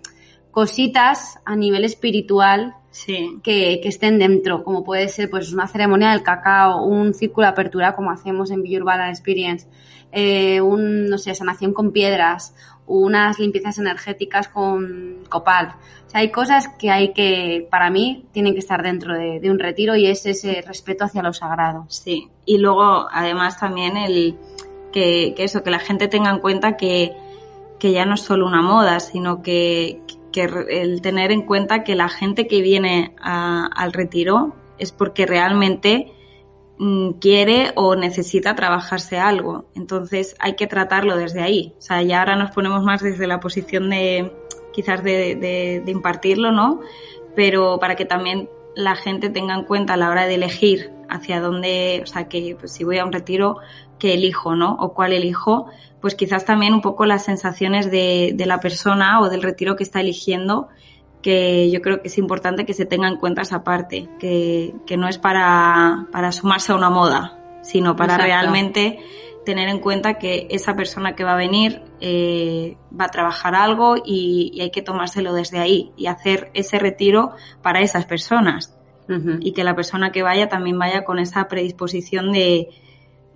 cositas 0.53 1.39
a 1.45 1.55
nivel 1.55 1.83
espiritual 1.83 2.75
sí. 2.91 3.39
que, 3.43 3.79
que, 3.81 3.89
estén 3.89 4.19
dentro, 4.19 4.63
como 4.63 4.83
puede 4.83 5.09
ser 5.09 5.29
pues 5.29 5.51
una 5.51 5.67
ceremonia 5.67 6.11
del 6.11 6.21
cacao, 6.21 6.85
un 6.85 7.15
círculo 7.15 7.47
de 7.47 7.51
apertura 7.51 7.95
como 7.95 8.11
hacemos 8.11 8.51
en 8.51 8.61
Villurbala 8.61 9.09
Experience, 9.09 9.67
eh, 10.11 10.61
un, 10.61 11.09
no 11.09 11.17
sé, 11.17 11.33
sanación 11.33 11.73
con 11.73 11.91
piedras, 11.91 12.53
unas 12.85 13.39
limpiezas 13.39 13.79
energéticas 13.79 14.47
con 14.47 15.23
copal. 15.27 15.73
O 16.05 16.09
sea, 16.11 16.19
hay 16.19 16.29
cosas 16.29 16.67
que 16.77 16.91
hay 16.91 17.13
que, 17.13 17.67
para 17.71 17.89
mí, 17.89 18.25
tienen 18.31 18.53
que 18.53 18.59
estar 18.59 18.83
dentro 18.83 19.15
de, 19.15 19.39
de 19.39 19.49
un 19.49 19.57
retiro 19.57 19.95
y 19.95 20.05
es 20.05 20.23
ese 20.27 20.61
respeto 20.61 21.05
hacia 21.05 21.23
lo 21.23 21.33
sagrado. 21.33 21.85
Sí, 21.89 22.29
y 22.45 22.59
luego 22.59 23.07
además 23.11 23.59
también 23.59 23.97
el 23.97 24.37
que, 24.91 25.33
que 25.35 25.45
eso, 25.45 25.63
que 25.63 25.71
la 25.71 25.79
gente 25.79 26.07
tenga 26.07 26.29
en 26.29 26.37
cuenta 26.37 26.77
que, 26.77 27.13
que 27.79 27.91
ya 27.91 28.05
no 28.05 28.13
es 28.13 28.21
solo 28.21 28.45
una 28.45 28.61
moda, 28.61 28.99
sino 28.99 29.41
que, 29.41 30.01
que 30.05 30.22
el 30.41 31.01
tener 31.01 31.31
en 31.31 31.43
cuenta 31.43 31.83
que 31.83 31.95
la 31.95 32.09
gente 32.09 32.47
que 32.47 32.61
viene 32.61 33.15
a, 33.19 33.65
al 33.65 33.93
retiro 33.93 34.55
es 34.77 34.91
porque 34.91 35.25
realmente 35.25 36.13
mm, 36.77 37.11
quiere 37.13 37.71
o 37.75 37.95
necesita 37.95 38.55
trabajarse 38.55 39.17
algo. 39.17 39.65
Entonces 39.75 40.35
hay 40.39 40.55
que 40.55 40.67
tratarlo 40.67 41.17
desde 41.17 41.41
ahí. 41.41 41.73
O 41.77 41.81
sea, 41.81 42.01
ya 42.01 42.19
ahora 42.19 42.35
nos 42.35 42.51
ponemos 42.51 42.83
más 42.83 43.01
desde 43.01 43.27
la 43.27 43.39
posición 43.39 43.89
de 43.89 44.31
quizás 44.73 45.03
de 45.03 45.83
impartirlo, 45.85 46.51
¿no? 46.51 46.79
Pero 47.35 47.77
para 47.79 47.95
que 47.95 48.05
también 48.05 48.49
la 48.75 48.95
gente 48.95 49.29
tenga 49.29 49.53
en 49.55 49.63
cuenta 49.63 49.93
a 49.93 49.97
la 49.97 50.09
hora 50.09 50.25
de 50.25 50.35
elegir 50.35 50.91
hacia 51.09 51.39
dónde, 51.39 52.01
o 52.03 52.07
sea, 52.07 52.27
que 52.27 52.55
pues, 52.59 52.71
si 52.71 52.83
voy 52.83 52.97
a 52.97 53.05
un 53.05 53.11
retiro, 53.11 53.57
elijo, 54.11 54.55
¿no? 54.55 54.75
O 54.79 54.93
cuál 54.93 55.13
elijo, 55.13 55.67
pues 56.01 56.15
quizás 56.15 56.43
también 56.43 56.73
un 56.73 56.81
poco 56.81 57.05
las 57.05 57.23
sensaciones 57.23 57.89
de, 57.89 58.33
de, 58.35 58.45
la 58.45 58.59
persona 58.59 59.21
o 59.21 59.29
del 59.29 59.41
retiro 59.41 59.75
que 59.75 59.83
está 59.83 60.01
eligiendo, 60.01 60.67
que 61.21 61.71
yo 61.71 61.81
creo 61.81 62.01
que 62.01 62.09
es 62.09 62.17
importante 62.17 62.65
que 62.65 62.73
se 62.73 62.85
tenga 62.85 63.07
en 63.07 63.15
cuenta 63.15 63.43
esa 63.43 63.63
parte, 63.63 64.09
que, 64.19 64.73
que 64.85 64.97
no 64.97 65.07
es 65.07 65.17
para, 65.17 66.07
para 66.11 66.31
sumarse 66.31 66.73
a 66.73 66.75
una 66.75 66.89
moda, 66.89 67.39
sino 67.61 67.95
para 67.95 68.15
Exacto. 68.15 68.25
realmente 68.25 68.99
tener 69.45 69.69
en 69.69 69.79
cuenta 69.79 70.15
que 70.15 70.47
esa 70.49 70.75
persona 70.75 71.15
que 71.15 71.23
va 71.23 71.33
a 71.33 71.37
venir 71.37 71.81
eh, 72.01 72.75
va 72.99 73.05
a 73.05 73.09
trabajar 73.09 73.55
algo 73.55 73.95
y, 73.95 74.51
y, 74.53 74.61
hay 74.61 74.71
que 74.71 74.81
tomárselo 74.81 75.33
desde 75.33 75.59
ahí 75.59 75.91
y 75.95 76.07
hacer 76.07 76.51
ese 76.53 76.79
retiro 76.79 77.31
para 77.61 77.81
esas 77.81 78.05
personas. 78.05 78.77
Uh 79.07 79.13
-huh. 79.13 79.37
Y 79.41 79.51
que 79.53 79.63
la 79.63 79.75
persona 79.75 80.11
que 80.11 80.23
vaya 80.23 80.47
también 80.47 80.79
vaya 80.79 81.03
con 81.03 81.19
esa 81.19 81.47
predisposición 81.47 82.31
de, 82.31 82.69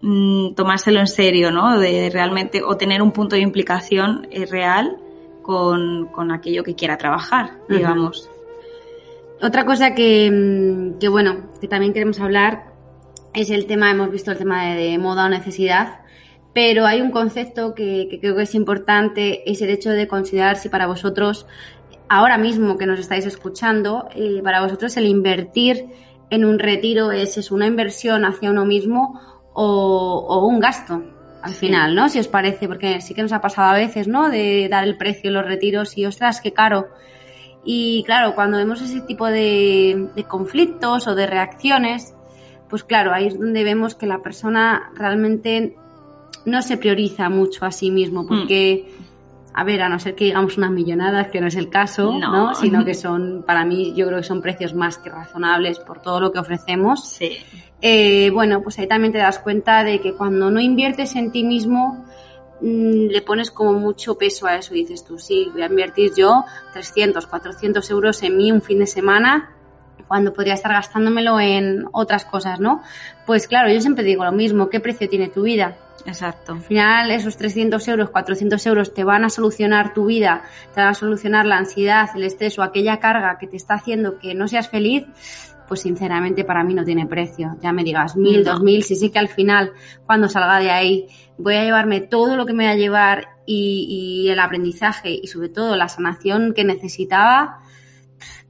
Mm, 0.01 0.53
tomárselo 0.53 0.99
en 0.99 1.07
serio, 1.07 1.51
¿no? 1.51 1.79
De 1.79 2.09
realmente, 2.11 2.61
o 2.63 2.77
tener 2.77 3.01
un 3.01 3.11
punto 3.11 3.35
de 3.35 3.41
implicación 3.41 4.27
eh, 4.29 4.45
real 4.45 4.97
con, 5.41 6.07
con, 6.07 6.31
aquello 6.31 6.63
que 6.63 6.75
quiera 6.75 6.97
trabajar, 6.97 7.53
digamos. 7.67 8.25
Uh 8.25 9.41
-huh. 9.41 9.47
Otra 9.47 9.65
cosa 9.65 9.95
que, 9.95 10.29
mm, 10.31 10.99
que, 10.99 11.07
bueno, 11.07 11.49
que 11.59 11.67
también 11.67 11.93
queremos 11.93 12.19
hablar 12.19 12.73
es 13.33 13.49
el 13.49 13.65
tema, 13.65 13.89
hemos 13.89 14.11
visto 14.11 14.31
el 14.31 14.37
tema 14.37 14.65
de, 14.67 14.75
de 14.75 14.97
moda 14.99 15.25
o 15.25 15.29
necesidad, 15.29 16.01
pero 16.53 16.85
hay 16.85 17.01
un 17.01 17.11
concepto 17.11 17.73
que, 17.73 18.07
que 18.09 18.19
creo 18.19 18.35
que 18.35 18.43
es 18.43 18.53
importante, 18.53 19.49
es 19.49 19.61
el 19.61 19.69
hecho 19.71 19.89
de 19.89 20.07
considerar 20.07 20.57
si 20.57 20.69
para 20.69 20.85
vosotros, 20.85 21.47
ahora 22.07 22.37
mismo 22.37 22.77
que 22.77 22.85
nos 22.85 22.99
estáis 22.99 23.25
escuchando, 23.25 24.09
eh, 24.15 24.41
para 24.43 24.61
vosotros 24.61 24.95
el 24.97 25.05
invertir 25.05 25.87
en 26.29 26.45
un 26.45 26.59
retiro 26.59 27.11
es, 27.11 27.37
es 27.37 27.51
una 27.51 27.67
inversión 27.67 28.25
hacia 28.25 28.51
uno 28.51 28.65
mismo 28.65 29.19
o, 29.59 30.25
o 30.29 30.45
un 30.45 30.59
gasto 30.59 31.01
al 31.41 31.53
final, 31.53 31.95
¿no? 31.95 32.09
Si 32.09 32.19
os 32.19 32.27
parece, 32.27 32.67
porque 32.67 33.01
sí 33.01 33.15
que 33.15 33.23
nos 33.23 33.31
ha 33.31 33.41
pasado 33.41 33.69
a 33.71 33.77
veces, 33.77 34.07
¿no? 34.07 34.29
De 34.29 34.67
dar 34.69 34.83
el 34.83 34.97
precio 34.97 35.31
los 35.31 35.45
retiros 35.45 35.97
y, 35.97 36.05
ostras, 36.05 36.41
qué 36.41 36.53
caro. 36.53 36.89
Y 37.63 38.03
claro, 38.05 38.35
cuando 38.35 38.57
vemos 38.57 38.81
ese 38.81 39.01
tipo 39.01 39.25
de, 39.25 40.09
de 40.15 40.23
conflictos 40.25 41.07
o 41.07 41.15
de 41.15 41.25
reacciones, 41.25 42.13
pues 42.69 42.83
claro, 42.83 43.13
ahí 43.13 43.27
es 43.27 43.39
donde 43.39 43.63
vemos 43.63 43.95
que 43.95 44.05
la 44.05 44.19
persona 44.19 44.91
realmente 44.93 45.75
no 46.45 46.61
se 46.61 46.77
prioriza 46.77 47.29
mucho 47.29 47.65
a 47.65 47.71
sí 47.71 47.89
mismo, 47.89 48.23
Mm. 48.23 48.87
A 49.59 49.63
ver, 49.63 49.81
a 49.81 49.89
no 49.89 49.97
ser 49.97 50.13
que 50.13 50.25
digamos 50.25 50.55
unas 50.59 50.69
millonadas, 50.69 51.29
que 51.29 51.41
no 51.41 51.47
es 51.47 51.55
el 51.55 51.71
caso, 51.71 52.15
No. 52.19 52.31
¿no? 52.31 52.53
Sino 52.53 52.85
que 52.85 52.93
son, 53.03 53.43
para 53.43 53.65
mí, 53.65 53.91
yo 53.95 54.05
creo 54.05 54.19
que 54.19 54.23
son 54.23 54.39
precios 54.39 54.75
más 54.75 54.99
que 54.99 55.09
razonables 55.09 55.79
por 55.79 55.99
todo 55.99 56.21
lo 56.21 56.31
que 56.31 56.37
ofrecemos. 56.37 57.09
Sí. 57.09 57.39
Eh, 57.81 58.29
bueno, 58.29 58.61
pues 58.61 58.77
ahí 58.77 58.85
también 58.87 59.13
te 59.13 59.17
das 59.17 59.39
cuenta 59.39 59.83
de 59.83 59.99
que 59.99 60.13
cuando 60.13 60.51
no 60.51 60.59
inviertes 60.59 61.15
en 61.15 61.31
ti 61.31 61.43
mismo, 61.43 62.05
mm, 62.61 63.07
le 63.07 63.21
pones 63.23 63.49
como 63.49 63.73
mucho 63.73 64.15
peso 64.15 64.45
a 64.45 64.57
eso. 64.57 64.75
Dices 64.75 65.03
tú, 65.03 65.17
sí, 65.17 65.49
voy 65.51 65.63
a 65.63 65.65
invertir 65.65 66.11
yo 66.15 66.45
300, 66.73 67.25
400 67.25 67.89
euros 67.89 68.21
en 68.21 68.37
mí 68.37 68.51
un 68.51 68.61
fin 68.61 68.77
de 68.77 68.85
semana 68.85 69.55
cuando 70.07 70.33
podría 70.33 70.53
estar 70.53 70.71
gastándomelo 70.71 71.39
en 71.39 71.87
otras 71.93 72.25
cosas, 72.25 72.59
¿no? 72.59 72.83
Pues 73.25 73.47
claro, 73.47 73.73
yo 73.73 73.81
siempre 73.81 74.03
digo 74.03 74.23
lo 74.23 74.31
mismo, 74.31 74.69
¿qué 74.69 74.79
precio 74.79 75.09
tiene 75.09 75.29
tu 75.29 75.41
vida? 75.41 75.77
Exacto. 76.05 76.53
Al 76.53 76.61
final, 76.61 77.11
esos 77.11 77.37
300 77.37 77.85
euros, 77.87 78.09
400 78.09 78.65
euros 78.67 78.93
te 78.93 79.03
van 79.03 79.25
a 79.25 79.29
solucionar 79.29 79.93
tu 79.93 80.05
vida, 80.05 80.43
te 80.73 80.81
van 80.81 80.89
a 80.89 80.93
solucionar 80.93 81.45
la 81.45 81.57
ansiedad, 81.57 82.09
el 82.15 82.23
estrés 82.23 82.57
o 82.59 82.63
aquella 82.63 82.99
carga 82.99 83.37
que 83.39 83.47
te 83.47 83.57
está 83.57 83.75
haciendo 83.75 84.17
que 84.19 84.33
no 84.33 84.47
seas 84.47 84.69
feliz, 84.69 85.05
pues 85.67 85.81
sinceramente 85.81 86.45
para 86.45 86.63
mí 86.63 86.73
no 86.73 86.85
tiene 86.85 87.05
precio. 87.05 87.57
Ya 87.61 87.73
me 87.73 87.83
digas 87.83 88.15
mil, 88.15 88.43
dos 88.43 88.61
mil, 88.61 88.83
si 88.83 88.95
sí 88.95 89.09
que 89.09 89.19
al 89.19 89.27
final, 89.27 89.73
cuando 90.05 90.29
salga 90.29 90.59
de 90.59 90.71
ahí, 90.71 91.07
voy 91.37 91.55
a 91.55 91.63
llevarme 91.63 92.01
todo 92.01 92.37
lo 92.37 92.45
que 92.45 92.53
me 92.53 92.65
va 92.65 92.71
a 92.71 92.75
llevar 92.75 93.27
y, 93.45 94.23
y 94.25 94.29
el 94.29 94.39
aprendizaje 94.39 95.19
y 95.21 95.27
sobre 95.27 95.49
todo 95.49 95.75
la 95.75 95.89
sanación 95.89 96.53
que 96.53 96.63
necesitaba, 96.63 97.59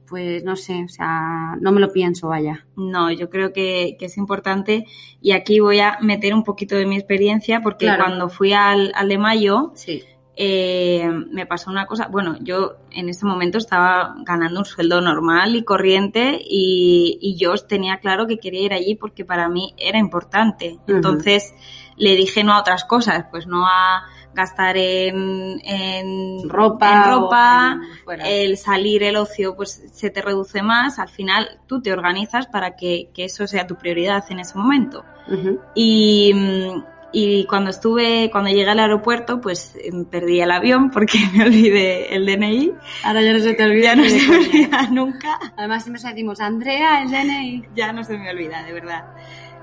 pues 0.08 0.42
no 0.44 0.56
sé, 0.56 0.84
o 0.84 0.88
sea, 0.88 1.56
no 1.60 1.72
me 1.72 1.80
lo 1.80 1.92
pienso, 1.92 2.28
vaya. 2.28 2.66
No, 2.76 3.10
yo 3.10 3.28
creo 3.30 3.52
que, 3.52 3.96
que 3.98 4.06
es 4.06 4.16
importante 4.16 4.86
y 5.20 5.32
aquí 5.32 5.60
voy 5.60 5.80
a 5.80 5.98
meter 6.00 6.34
un 6.34 6.44
poquito 6.44 6.76
de 6.76 6.86
mi 6.86 6.96
experiencia 6.96 7.60
porque 7.60 7.86
Claro. 7.86 8.04
cuando 8.04 8.28
fui 8.28 8.52
al, 8.52 8.92
al 8.94 9.08
de 9.08 9.18
mayo 9.18 9.72
Sí. 9.74 10.02
eh, 10.40 11.10
me 11.32 11.46
pasó 11.46 11.70
una 11.70 11.86
cosa, 11.86 12.06
bueno, 12.08 12.36
yo 12.40 12.76
en 12.92 13.08
ese 13.08 13.26
momento 13.26 13.58
estaba 13.58 14.14
ganando 14.24 14.60
un 14.60 14.64
sueldo 14.64 15.00
normal 15.00 15.56
y 15.56 15.64
corriente 15.64 16.40
y, 16.42 17.18
y 17.20 17.36
yo 17.36 17.54
tenía 17.56 17.98
claro 17.98 18.26
que 18.26 18.38
quería 18.38 18.62
ir 18.62 18.72
allí 18.72 18.94
porque 18.94 19.24
para 19.24 19.48
mí 19.48 19.74
era 19.76 19.98
importante. 19.98 20.78
Entonces 20.86 21.54
le 21.96 22.14
dije 22.14 22.44
no 22.44 22.52
a 22.52 22.60
otras 22.60 22.84
cosas, 22.84 23.26
pues 23.32 23.46
no 23.48 23.66
a 23.66 24.04
gastar 24.34 24.76
en, 24.76 25.60
en 25.64 26.48
Ropa. 26.48 26.92
en 26.92 27.10
ropa, 27.10 27.80
en 28.14 28.20
el 28.20 28.56
salir, 28.56 29.02
el 29.02 29.16
ocio, 29.16 29.56
pues 29.56 29.82
se 29.92 30.10
te 30.10 30.22
reduce 30.22 30.62
más. 30.62 30.98
Al 30.98 31.08
final 31.08 31.60
tú 31.66 31.80
te 31.82 31.92
organizas 31.92 32.46
para 32.46 32.76
que, 32.76 33.10
que 33.14 33.24
eso 33.24 33.46
sea 33.46 33.66
tu 33.66 33.76
prioridad 33.76 34.24
en 34.30 34.40
ese 34.40 34.56
momento. 34.56 35.04
Ujú. 35.28 35.60
Y, 35.74 36.32
mm, 36.34 36.82
y 37.10 37.46
cuando 37.46 37.70
estuve, 37.70 38.28
cuando 38.30 38.50
llegué 38.50 38.68
al 38.68 38.80
aeropuerto, 38.80 39.40
pues 39.40 39.76
em, 39.82 40.04
perdí 40.04 40.40
el 40.40 40.50
avión 40.50 40.90
porque 40.90 41.18
me 41.34 41.44
olvidé 41.44 42.14
el 42.14 42.26
DNI. 42.26 42.72
Ahora 43.04 43.22
ya 43.22 43.32
no 43.32 43.38
se 43.38 43.54
te 43.54 43.64
olvida. 43.64 43.94
Ya 43.94 43.96
no 43.96 44.04
se 44.04 44.28
me 44.28 44.36
olvida 44.36 44.82
nunca. 44.90 45.38
Además 45.56 45.84
siempre 45.84 46.02
decimos, 46.02 46.40
Andrea, 46.40 47.02
el 47.02 47.10
DNI. 47.10 47.64
Ya 47.74 47.92
no 47.92 48.04
se 48.04 48.18
me 48.18 48.30
olvida, 48.30 48.62
de 48.62 48.72
verdad. 48.72 49.04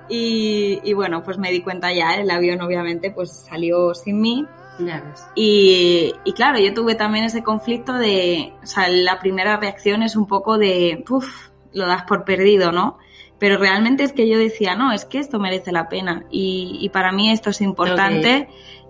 Y, 0.09 0.79
y 0.83 0.93
bueno, 0.93 1.23
pues 1.23 1.37
me 1.37 1.51
di 1.51 1.61
cuenta 1.61 1.93
ya, 1.93 2.15
el 2.15 2.29
avión 2.29 2.61
obviamente 2.61 3.11
pues 3.11 3.45
salió 3.49 3.93
sin 3.93 4.21
mí. 4.21 4.45
Ya 4.79 5.01
ves. 5.01 5.25
Y, 5.35 6.13
y 6.23 6.33
claro, 6.33 6.59
yo 6.59 6.73
tuve 6.73 6.95
también 6.95 7.25
ese 7.25 7.43
conflicto 7.43 7.93
de, 7.93 8.53
o 8.61 8.65
sea, 8.65 8.87
la 8.89 9.19
primera 9.19 9.57
reacción 9.57 10.03
es 10.03 10.15
un 10.15 10.27
poco 10.27 10.57
de, 10.57 11.03
puff, 11.05 11.49
lo 11.73 11.87
das 11.87 12.03
por 12.03 12.25
perdido, 12.25 12.71
¿no? 12.71 12.97
Pero 13.39 13.57
realmente 13.57 14.03
es 14.03 14.13
que 14.13 14.27
yo 14.27 14.37
decía, 14.37 14.75
no, 14.75 14.91
es 14.91 15.05
que 15.05 15.19
esto 15.19 15.39
merece 15.39 15.71
la 15.71 15.89
pena 15.89 16.25
y, 16.29 16.77
y 16.81 16.89
para 16.89 17.11
mí 17.11 17.31
esto 17.31 17.49
es 17.49 17.61
importante 17.61 18.47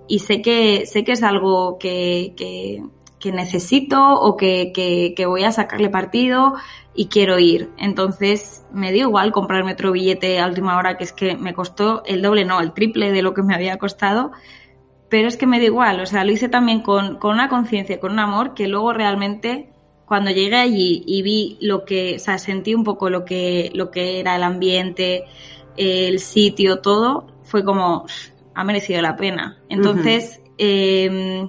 y 0.08 0.20
sé 0.20 0.42
que, 0.42 0.86
sé 0.86 1.04
que 1.04 1.14
es 1.14 1.24
algo 1.24 1.78
que, 1.80 2.34
que, 2.38 2.84
que 3.26 3.32
necesito 3.32 4.14
o 4.14 4.38
que, 4.38 4.72
que, 4.72 5.16
que 5.18 5.26
voy 5.26 5.44
a 5.46 5.52
sacarle 5.52 5.90
partido 5.90 6.54
y 6.94 7.08
quiero 7.08 7.40
ir. 7.40 7.72
Entonces 7.78 8.64
me 8.72 8.92
dio 8.92 9.08
igual 9.08 9.32
comprarme 9.32 9.74
otro 9.74 9.92
billete 9.92 10.40
a 10.40 10.46
última 10.46 10.78
hora 10.78 10.96
que 10.96 11.06
es 11.06 11.12
que 11.12 11.36
me 11.36 11.56
costó 11.56 12.04
el 12.06 12.22
doble, 12.22 12.46
no, 12.46 12.62
el 12.62 12.74
triple 12.74 13.12
de 13.12 13.24
lo 13.24 13.34
que 13.34 13.42
me 13.42 13.56
había 13.56 13.78
costado 13.78 14.32
pero 15.10 15.28
es 15.28 15.38
que 15.38 15.48
me 15.48 15.60
da 15.60 15.66
igual, 15.66 16.02
o 16.02 16.06
sea, 16.06 16.26
lo 16.26 16.32
hice 16.32 16.50
también 16.50 16.82
con, 16.82 17.20
con 17.20 17.36
una 17.36 17.48
conciencia, 17.48 18.00
con 18.00 18.12
un 18.12 18.20
amor, 18.20 18.54
que 18.54 18.68
luego 18.68 18.92
realmente 18.92 19.70
cuando 20.06 20.32
llegué 20.32 20.56
allí 20.56 21.04
y 21.06 21.22
vi 21.22 21.58
lo 21.62 21.86
que, 21.86 22.16
o 22.16 22.20
sea, 22.20 22.38
sentí 22.38 22.74
un 22.74 22.84
poco 22.84 23.10
lo 23.10 23.24
que, 23.24 23.72
lo 23.74 23.92
que 23.92 24.20
era 24.20 24.36
el 24.36 24.44
ambiente, 24.44 25.26
el 25.78 26.20
sitio, 26.20 26.80
todo, 26.80 27.28
fue 27.44 27.64
como, 27.64 28.06
ha 28.56 28.64
merecido 28.64 29.02
la 29.02 29.16
pena. 29.16 29.58
Entonces, 29.70 30.42
eh, 30.58 31.48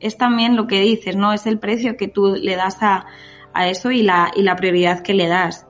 es 0.00 0.16
también 0.16 0.56
lo 0.56 0.66
que 0.66 0.80
dices, 0.80 1.14
¿no? 1.16 1.32
Es 1.32 1.46
el 1.46 1.58
precio 1.58 1.96
que 1.96 2.08
tú 2.08 2.34
le 2.34 2.56
das 2.56 2.82
a, 2.82 3.06
a 3.52 3.68
eso 3.68 3.90
y 3.90 4.02
la, 4.02 4.30
y 4.34 4.42
la 4.42 4.56
prioridad 4.56 5.00
que 5.02 5.14
le 5.14 5.28
das 5.28 5.66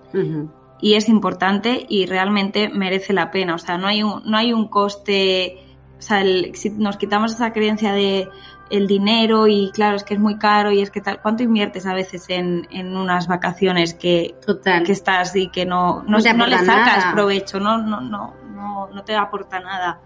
y 0.81 0.95
es 0.95 1.09
importante 1.09 1.85
y 1.89 2.07
realmente 2.07 2.69
merece 2.69 3.13
la 3.13 3.31
pena. 3.31 3.55
O 3.55 3.59
sea, 3.59 3.77
no 3.79 3.87
hay 3.87 4.03
un, 4.03 4.23
no 4.25 4.37
hay 4.37 4.53
un 4.53 4.69
coste, 4.69 5.59
o 5.99 6.03
sea, 6.03 6.21
el- 6.23 6.55
si 6.57 6.71
nos 6.71 6.97
quitamos 6.97 7.33
esa 7.33 7.53
creencia 7.53 7.93
de 7.93 8.29
el 8.71 8.87
dinero 8.87 9.47
y 9.49 9.71
claro, 9.73 9.97
es 9.97 10.05
que 10.05 10.15
es 10.15 10.21
muy 10.21 10.39
caro 10.39 10.71
y 10.71 10.81
es 10.81 10.91
que 10.91 11.01
tal, 11.01 11.21
¿cuánto 11.21 11.43
inviertes 11.43 11.87
a 11.87 11.93
veces 11.95 12.27
en, 12.31 12.69
en 12.71 12.97
unas 12.97 13.27
vacaciones 13.27 13.95
que, 13.95 14.37
Total. 14.47 14.85
que 14.85 14.93
estás 14.93 15.35
y 15.35 15.49
que 15.49 15.67
no, 15.67 16.05
no, 16.07 16.19
No 16.19 16.33
no 16.35 16.47
le 16.47 16.57
sacas 16.59 16.99
nada. 16.99 17.13
provecho, 17.13 17.59
no, 17.59 17.79
no, 17.79 18.01
no, 18.01 18.35
no, 18.55 18.89
no 18.93 19.03
te 19.05 19.17
aporta 19.17 19.59
nada. 19.61 20.01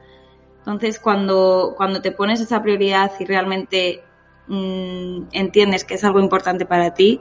Entonces, 0.60 0.98
cuando, 0.98 1.74
cuando 1.76 2.00
te 2.00 2.10
pones 2.10 2.40
esa 2.40 2.62
prioridad 2.62 3.12
y 3.20 3.26
realmente 3.26 4.02
mm, 4.48 5.28
entiendes 5.32 5.84
que 5.84 5.94
es 5.94 6.04
algo 6.04 6.20
importante 6.20 6.66
para 6.66 6.94
ti, 6.94 7.20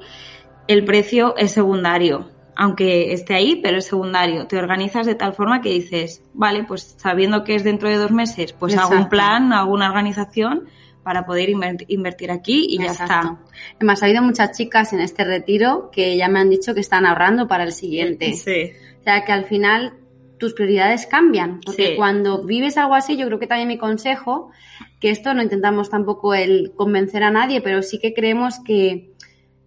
el 0.67 0.85
precio 0.85 1.35
es 1.37 1.51
secundario. 1.51 2.29
Aunque 2.55 3.13
esté 3.13 3.33
ahí, 3.33 3.59
pero 3.63 3.79
es 3.79 3.85
secundario. 3.85 4.45
Te 4.45 4.57
organizas 4.57 5.07
de 5.07 5.15
tal 5.15 5.33
forma 5.33 5.61
que 5.61 5.69
dices, 5.69 6.21
vale, 6.33 6.63
pues 6.63 6.95
sabiendo 6.99 7.43
que 7.43 7.55
es 7.55 7.63
dentro 7.63 7.89
de 7.89 7.95
dos 7.95 8.11
meses, 8.11 8.53
pues 8.53 8.77
hago 8.77 8.93
un 8.95 9.09
plan, 9.09 9.51
hago 9.53 9.73
una 9.73 9.87
organización 9.87 10.65
para 11.01 11.25
poder 11.25 11.49
inver- 11.49 11.83
invertir 11.87 12.29
aquí 12.29 12.67
y 12.69 12.77
ya 12.77 12.91
está. 12.91 13.39
Además, 13.77 14.03
ha 14.03 14.05
habido 14.05 14.21
muchas 14.21 14.55
chicas 14.55 14.93
en 14.93 14.99
este 14.99 15.23
retiro 15.23 15.89
que 15.91 16.15
ya 16.15 16.27
me 16.29 16.39
han 16.39 16.49
dicho 16.51 16.75
que 16.75 16.79
están 16.81 17.07
ahorrando 17.07 17.47
para 17.47 17.63
el 17.63 17.71
siguiente. 17.71 18.33
Sí. 18.33 18.71
O 19.01 19.03
sea, 19.03 19.25
que 19.25 19.31
al 19.31 19.45
final 19.45 19.93
tus 20.37 20.53
prioridades 20.53 21.05
cambian. 21.07 21.61
Porque 21.65 21.87
Sí. 21.89 21.95
cuando 21.95 22.43
vives 22.43 22.77
algo 22.77 22.95
así, 22.95 23.15
yo 23.17 23.25
creo 23.27 23.39
que 23.39 23.47
también 23.47 23.67
mi 23.67 23.77
consejo, 23.77 24.51
que 24.99 25.09
esto 25.09 25.33
no 25.33 25.41
intentamos 25.41 25.89
tampoco 25.89 26.33
el 26.33 26.73
convencer 26.75 27.23
a 27.23 27.31
nadie, 27.31 27.61
pero 27.61 27.81
sí 27.81 27.99
que 27.99 28.13
creemos 28.13 28.59
que 28.65 29.11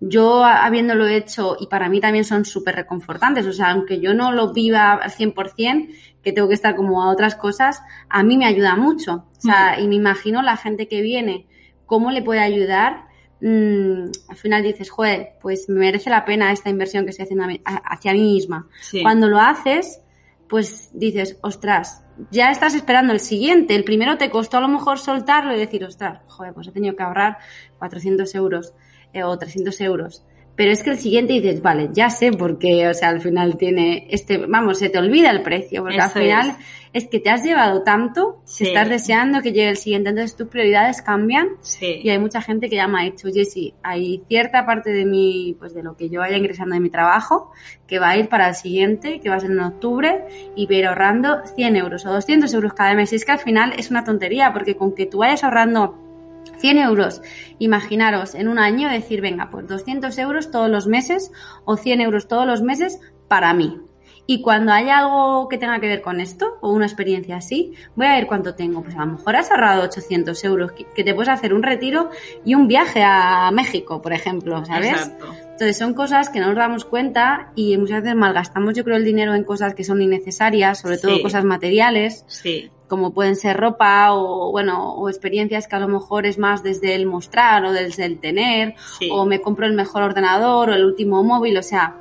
yo 0.00 0.44
habiéndolo 0.44 1.06
hecho, 1.06 1.56
y 1.58 1.68
para 1.68 1.88
mí 1.88 2.00
también 2.00 2.24
son 2.24 2.44
súper 2.44 2.74
reconfortantes, 2.76 3.46
o 3.46 3.52
sea, 3.52 3.70
aunque 3.70 3.98
yo 3.98 4.12
no 4.12 4.30
lo 4.32 4.52
viva 4.52 4.92
al 4.92 5.10
100%, 5.10 5.88
que 6.22 6.32
tengo 6.32 6.48
que 6.48 6.54
estar 6.54 6.76
como 6.76 7.02
a 7.02 7.10
otras 7.10 7.34
cosas, 7.34 7.80
a 8.10 8.22
mí 8.22 8.36
me 8.36 8.44
ayuda 8.46 8.76
mucho. 8.76 9.24
O 9.38 9.40
sea, 9.40 9.80
y 9.80 9.86
me 9.88 9.94
imagino 9.94 10.42
la 10.42 10.56
gente 10.56 10.86
que 10.88 11.00
viene, 11.00 11.46
cómo 11.86 12.10
le 12.10 12.20
puede 12.20 12.40
ayudar. 12.40 13.04
Mm, 13.40 14.10
al 14.28 14.36
final 14.36 14.62
dices, 14.62 14.90
joder, 14.90 15.34
pues 15.40 15.68
me 15.68 15.78
merece 15.80 16.10
la 16.10 16.24
pena 16.24 16.52
esta 16.52 16.68
inversión 16.68 17.04
que 17.04 17.10
estoy 17.10 17.24
haciendo 17.24 17.46
hacia 17.64 18.12
mí 18.12 18.22
misma. 18.22 18.66
Sí. 18.80 19.02
Cuando 19.02 19.28
lo 19.28 19.38
haces, 19.38 20.00
pues 20.48 20.90
dices, 20.92 21.38
ostras, 21.42 22.04
ya 22.30 22.50
estás 22.50 22.74
esperando 22.74 23.12
el 23.12 23.20
siguiente. 23.20 23.74
El 23.74 23.84
primero 23.84 24.16
te 24.16 24.30
costó 24.30 24.58
a 24.58 24.60
lo 24.60 24.68
mejor 24.68 24.98
soltarlo 24.98 25.54
y 25.54 25.58
decir, 25.58 25.84
ostras, 25.84 26.20
joder, 26.26 26.54
pues 26.54 26.68
he 26.68 26.72
tenido 26.72 26.96
que 26.96 27.02
ahorrar 27.02 27.38
400 27.78 28.34
euros 28.34 28.74
eh, 29.12 29.24
o 29.24 29.36
300 29.36 29.80
euros. 29.80 30.24
Pero 30.56 30.72
es 30.72 30.82
que 30.82 30.90
el 30.90 30.98
siguiente 30.98 31.34
dices, 31.34 31.60
vale, 31.60 31.90
ya 31.92 32.08
sé 32.08 32.32
porque, 32.32 32.88
o 32.88 32.94
sea, 32.94 33.10
al 33.10 33.20
final 33.20 33.58
tiene 33.58 34.06
este, 34.10 34.38
vamos, 34.38 34.78
se 34.78 34.88
te 34.88 34.98
olvida 34.98 35.30
el 35.30 35.42
precio, 35.42 35.82
porque 35.82 36.00
al 36.00 36.10
final 36.10 36.56
es. 36.94 37.06
que 37.08 37.20
te 37.20 37.28
has 37.28 37.44
llevado 37.44 37.82
tanto 37.82 38.42
que 38.56 38.64
estás 38.64 38.88
deseando 38.88 39.42
que 39.42 39.52
llegue 39.52 39.68
el 39.68 39.76
siguiente, 39.76 40.10
entonces 40.10 40.34
tus 40.34 40.48
prioridades 40.48 41.02
cambian 41.02 41.48
y 41.80 42.08
hay 42.08 42.18
mucha 42.18 42.40
gente 42.40 42.70
que 42.70 42.76
ya 42.76 42.88
me 42.88 43.00
ha 43.00 43.04
dicho, 43.04 43.28
Jessy, 43.28 43.74
hay 43.82 44.22
cierta 44.28 44.64
parte 44.64 44.90
de 44.90 45.04
mi, 45.04 45.54
pues 45.58 45.74
de 45.74 45.82
lo 45.82 45.94
que 45.94 46.08
yo 46.08 46.20
vaya 46.20 46.38
ingresando 46.38 46.74
de 46.74 46.80
mi 46.80 46.88
trabajo 46.88 47.52
que 47.86 47.98
va 47.98 48.10
a 48.10 48.16
ir 48.16 48.30
para 48.30 48.48
el 48.48 48.54
siguiente, 48.54 49.20
que 49.20 49.28
va 49.28 49.36
a 49.36 49.40
ser 49.40 49.50
en 49.50 49.60
octubre 49.60 50.24
y 50.56 50.72
ir 50.72 50.86
ahorrando 50.86 51.42
100 51.54 51.76
euros 51.76 52.06
o 52.06 52.12
200 52.12 52.52
euros 52.54 52.72
cada 52.72 52.94
mes. 52.94 53.12
Y 53.12 53.16
es 53.16 53.26
que 53.26 53.32
al 53.32 53.38
final 53.40 53.74
es 53.76 53.90
una 53.90 54.04
tontería 54.04 54.52
porque 54.54 54.74
con 54.74 54.94
que 54.94 55.04
tú 55.04 55.18
vayas 55.18 55.44
ahorrando 55.44 56.05
100 56.58 56.78
euros. 56.78 57.22
Imaginaros 57.58 58.34
en 58.34 58.48
un 58.48 58.58
año 58.58 58.88
decir, 58.88 59.20
venga, 59.20 59.50
pues 59.50 59.66
200 59.66 60.16
euros 60.18 60.50
todos 60.50 60.70
los 60.70 60.86
meses 60.86 61.32
o 61.64 61.76
100 61.76 62.00
euros 62.00 62.28
todos 62.28 62.46
los 62.46 62.62
meses 62.62 63.00
para 63.28 63.52
mí. 63.54 63.80
Y 64.28 64.42
cuando 64.42 64.72
haya 64.72 64.98
algo 64.98 65.48
que 65.48 65.56
tenga 65.56 65.78
que 65.78 65.86
ver 65.86 66.02
con 66.02 66.20
esto 66.20 66.58
o 66.60 66.72
una 66.72 66.86
experiencia 66.86 67.36
así, 67.36 67.74
voy 67.94 68.06
a 68.06 68.16
ver 68.16 68.26
cuánto 68.26 68.56
tengo. 68.56 68.82
Pues 68.82 68.96
a 68.96 69.00
lo 69.04 69.12
mejor 69.12 69.36
has 69.36 69.50
ahorrado 69.52 69.84
800 69.84 70.42
euros 70.44 70.72
que 70.72 71.04
te 71.04 71.14
puedes 71.14 71.28
hacer 71.28 71.54
un 71.54 71.62
retiro 71.62 72.10
y 72.44 72.54
un 72.56 72.66
viaje 72.66 73.04
a 73.04 73.48
México, 73.52 74.02
por 74.02 74.12
ejemplo, 74.12 74.64
¿sabes? 74.64 74.92
Exacto. 74.92 75.32
Entonces 75.42 75.78
son 75.78 75.94
cosas 75.94 76.28
que 76.28 76.40
no 76.40 76.48
nos 76.48 76.56
damos 76.56 76.84
cuenta 76.84 77.52
y 77.54 77.78
muchas 77.78 78.02
veces 78.02 78.16
malgastamos 78.16 78.74
yo 78.74 78.82
creo 78.82 78.96
el 78.96 79.04
dinero 79.04 79.34
en 79.34 79.44
cosas 79.44 79.74
que 79.74 79.84
son 79.84 80.02
innecesarias, 80.02 80.80
sobre 80.80 80.98
todo 80.98 81.22
cosas 81.22 81.44
materiales. 81.44 82.24
Sí 82.26 82.70
como 82.88 83.12
pueden 83.12 83.36
ser 83.36 83.56
ropa 83.56 84.12
o, 84.12 84.50
bueno, 84.50 84.94
o 84.94 85.08
experiencias 85.08 85.66
que 85.66 85.76
a 85.76 85.80
lo 85.80 85.88
mejor 85.88 86.26
es 86.26 86.38
más 86.38 86.62
desde 86.62 86.94
el 86.94 87.06
mostrar 87.06 87.64
o 87.64 87.72
desde 87.72 88.04
el 88.04 88.18
tener, 88.18 88.74
o 89.10 89.26
me 89.26 89.40
compro 89.40 89.66
el 89.66 89.72
mejor 89.72 90.02
ordenador 90.02 90.70
o 90.70 90.74
el 90.74 90.84
último 90.84 91.22
móvil, 91.22 91.56
o 91.58 91.62
sea, 91.62 91.96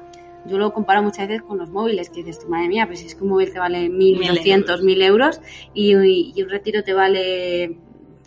yo 0.46 0.58
lo 0.58 0.74
comparo 0.74 1.02
muchas 1.02 1.28
veces 1.28 1.44
con 1.44 1.58
los 1.58 1.70
móviles, 1.70 2.10
que 2.10 2.24
dices, 2.24 2.48
madre 2.48 2.68
mía, 2.68 2.86
pues 2.86 3.04
es 3.04 3.16
que 3.16 3.24
un 3.24 3.30
móvil 3.30 3.52
te 3.52 3.60
vale 3.60 3.90
1.200, 3.90 4.82
1.000 4.82 5.04
euros 5.04 5.42
y, 5.74 5.96
y, 5.96 6.44
un 6.44 6.50
retiro 6.50 6.84
te 6.84 6.94
vale 6.94 7.80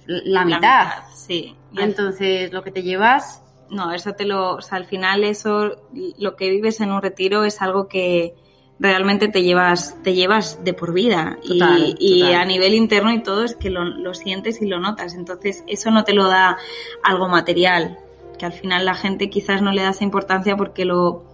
la, 0.07 0.45
mitad. 0.45 0.89
Sí. 1.15 1.55
Y 1.73 1.81
entonces 1.81 2.53
lo 2.53 2.63
que 2.63 2.71
te 2.71 2.83
llevas... 2.83 3.43
No, 3.71 3.93
eso 3.93 4.15
te 4.15 4.25
lo... 4.25 4.55
O 4.55 4.63
sea, 4.63 4.79
al 4.79 4.87
final 4.87 5.25
eso, 5.25 5.77
lo 6.19 6.37
que 6.37 6.49
vives 6.49 6.81
en 6.81 6.91
un 6.91 7.03
retiro 7.03 7.45
es 7.45 7.61
algo 7.61 7.87
que 7.87 8.35
realmente 8.81 9.29
te 9.29 9.43
llevas, 9.43 9.97
te 10.03 10.15
llevas 10.15 10.63
de 10.65 10.73
por 10.73 10.93
vida. 10.93 11.39
y, 11.43 12.23
a 12.23 12.45
nivel 12.45 12.75
interno 12.75 13.13
y 13.13 13.23
todo 13.23 13.45
es 13.45 13.57
que 13.57 13.71
lo, 13.71 14.15
sientes 14.15 14.63
y 14.63 14.67
lo 14.67 14.81
notas. 14.81 15.15
Entonces, 15.15 15.65
eso 15.67 15.91
no 15.91 16.05
te 16.05 16.13
lo 16.13 16.29
da 16.29 16.59
algo 17.03 17.29
material, 17.29 17.99
que 18.39 18.47
al 18.47 18.53
final 18.53 18.85
la 18.85 18.95
gente 18.95 19.31
quizás 19.31 19.63
no 19.63 19.73
le 19.73 19.83
da 19.83 19.91
esa 19.91 20.05
importancia 20.05 20.57
porque 20.57 20.85
lo 20.85 21.25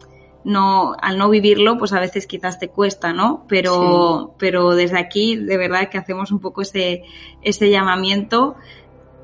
no, 0.44 0.94
al 1.00 1.16
no 1.16 1.30
vivirlo, 1.30 1.78
pues 1.78 1.94
a 1.94 2.00
veces 2.00 2.26
quizás 2.26 2.58
te 2.58 2.68
cuesta, 2.68 3.14
¿no? 3.14 3.46
Pero, 3.48 4.34
pero 4.38 4.74
desde 4.74 4.98
aquí, 4.98 5.36
de 5.36 5.56
verdad 5.56 5.88
que 5.88 5.96
hacemos 5.96 6.32
un 6.32 6.38
poco 6.38 6.60
ese, 6.60 7.02
ese 7.40 7.70
llamamiento 7.70 8.54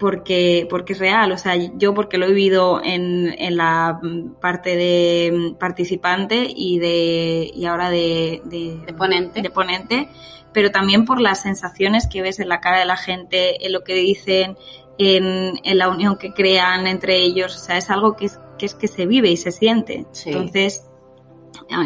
porque, 0.00 0.66
porque 0.68 0.94
es 0.94 0.98
real. 0.98 1.30
O 1.30 1.38
sea, 1.38 1.54
yo 1.54 1.94
porque 1.94 2.18
lo 2.18 2.26
he 2.26 2.32
vivido 2.32 2.80
en, 2.82 3.32
en 3.38 3.56
la 3.56 4.00
parte 4.40 4.74
de 4.74 5.54
participante 5.60 6.46
y 6.48 6.78
de, 6.78 7.50
y 7.54 7.66
ahora 7.66 7.90
de, 7.90 8.40
de, 8.46 8.92
ponente. 8.94 9.42
de 9.42 9.50
ponente, 9.50 10.08
pero 10.52 10.72
también 10.72 11.04
por 11.04 11.20
las 11.20 11.42
sensaciones 11.42 12.08
que 12.08 12.22
ves 12.22 12.40
en 12.40 12.48
la 12.48 12.60
cara 12.60 12.80
de 12.80 12.86
la 12.86 12.96
gente, 12.96 13.64
en 13.64 13.72
lo 13.72 13.84
que 13.84 13.94
dicen, 13.94 14.56
en, 14.98 15.52
en 15.62 15.78
la 15.78 15.88
unión 15.88 16.16
que 16.16 16.32
crean 16.32 16.86
entre 16.86 17.18
ellos. 17.18 17.54
O 17.54 17.58
sea, 17.58 17.76
es 17.76 17.90
algo 17.90 18.16
que 18.16 18.24
es 18.24 18.40
que, 18.58 18.66
es 18.66 18.74
que 18.74 18.88
se 18.88 19.06
vive 19.06 19.30
y 19.30 19.36
se 19.36 19.52
siente. 19.52 20.06
Entonces, 20.24 20.86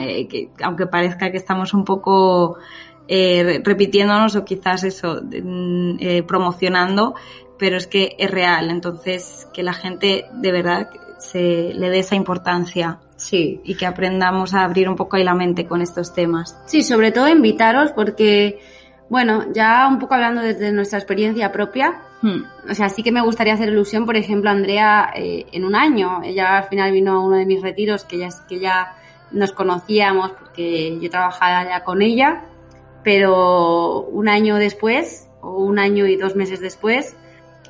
eh, 0.01 0.29
que, 0.29 0.51
aunque 0.63 0.87
parezca 0.87 1.31
que 1.33 1.37
estamos 1.37 1.75
un 1.75 1.85
poco 1.85 2.59
eh, 3.07 3.61
repitiéndonos 3.63 4.35
o 4.35 4.45
quizás 4.45 4.83
eso, 4.85 5.21
eh, 5.31 6.23
promocionando, 6.23 7.15
pero 7.59 7.77
es 7.77 7.87
que 7.87 8.17
es 8.19 8.31
real, 8.31 8.71
entonces 8.71 9.49
que 9.53 9.63
la 9.63 9.73
gente 9.73 10.27
de 10.33 10.53
verdad 10.53 10.91
se 11.19 11.73
le 11.75 11.91
dé 11.91 12.01
esa 12.01 12.15
importancia. 12.15 12.99
Sí. 13.17 13.61
Y 13.65 13.77
que 13.77 13.87
aprendamos 13.87 14.55
a 14.55 14.65
abrir 14.65 14.89
un 14.89 14.97
poco 14.97 15.17
ahí 15.17 15.25
la 15.25 15.35
mente 15.35 15.67
con 15.67 15.81
estos 15.81 16.15
temas. 16.15 16.59
Sí, 16.67 16.83
sobre 16.83 17.13
todo 17.13 17.29
invitaros 17.29 17.93
porque, 17.93 18.61
bueno, 19.09 19.53
ya 19.53 19.87
un 19.89 19.99
poco 19.99 20.15
hablando 20.15 20.43
desde 20.43 20.73
nuestra 20.73 20.99
experiencia 20.99 21.53
propia, 21.53 22.03
hmm. 22.23 22.71
o 22.71 22.75
sea, 22.75 22.89
sí 22.89 23.03
que 23.03 23.13
me 23.13 23.23
gustaría 23.23 23.55
hacer 23.55 23.69
ilusión, 23.69 24.05
por 24.05 24.17
ejemplo, 24.17 24.51
Andrea, 24.51 25.13
eh, 25.15 25.47
en 25.53 25.65
un 25.65 25.75
año, 25.75 26.23
ella 26.23 26.59
al 26.59 26.65
final 26.65 26.93
vino 26.93 27.13
a 27.13 27.21
uno 27.21 27.37
de 27.37 27.47
mis 27.47 27.63
retiros, 27.63 28.05
que 28.05 28.19
ya, 28.19 28.29
que 28.49 28.59
ya 28.59 28.97
nos 29.31 29.53
conocíamos 29.53 30.33
porque 30.33 30.99
yo 31.01 31.11
trabajaba 31.11 31.69
ya 31.69 31.85
con 31.85 32.03
ella, 32.03 32.45
pero 33.03 34.01
un 34.03 34.29
año 34.29 34.57
después, 34.57 35.29
o 35.41 35.59
un 35.59 35.79
año 35.79 36.07
y 36.07 36.17
dos 36.17 36.37
meses 36.37 36.61
después, 36.61 37.17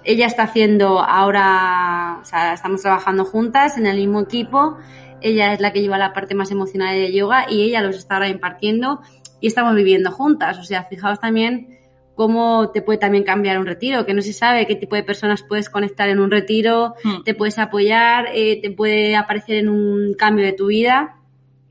ella 0.04 0.26
está 0.26 0.44
haciendo 0.44 1.00
ahora, 1.00 2.18
o 2.20 2.24
sea, 2.24 2.52
estamos 2.54 2.82
trabajando 2.82 3.24
juntas 3.24 3.78
en 3.78 3.86
el 3.86 3.96
mismo 3.96 4.20
equipo. 4.20 4.76
Ella 5.20 5.52
es 5.52 5.60
la 5.60 5.72
que 5.72 5.80
lleva 5.80 5.96
la 5.96 6.12
parte 6.12 6.34
más 6.34 6.50
emocional 6.50 6.94
de 6.94 7.12
yoga 7.12 7.46
y 7.48 7.62
ella 7.62 7.80
los 7.80 7.96
está 7.96 8.14
ahora 8.14 8.28
impartiendo 8.28 9.00
y 9.40 9.46
estamos 9.46 9.74
viviendo 9.74 10.10
juntas. 10.10 10.58
O 10.58 10.64
sea, 10.64 10.84
fijaos 10.84 11.20
también 11.20 11.78
cómo 12.14 12.70
te 12.70 12.82
puede 12.82 12.98
también 12.98 13.24
cambiar 13.24 13.58
un 13.58 13.66
retiro, 13.66 14.06
que 14.06 14.14
no 14.14 14.22
se 14.22 14.32
sabe 14.32 14.66
qué 14.66 14.76
tipo 14.76 14.94
de 14.94 15.02
personas 15.02 15.42
puedes 15.42 15.68
conectar 15.68 16.08
en 16.08 16.20
un 16.20 16.30
retiro, 16.30 16.94
hmm. 17.02 17.24
te 17.24 17.34
puedes 17.34 17.58
apoyar, 17.58 18.28
eh, 18.32 18.60
te 18.62 18.70
puede 18.70 19.16
aparecer 19.16 19.56
en 19.56 19.68
un 19.68 20.14
cambio 20.14 20.44
de 20.44 20.52
tu 20.52 20.66
vida 20.66 21.16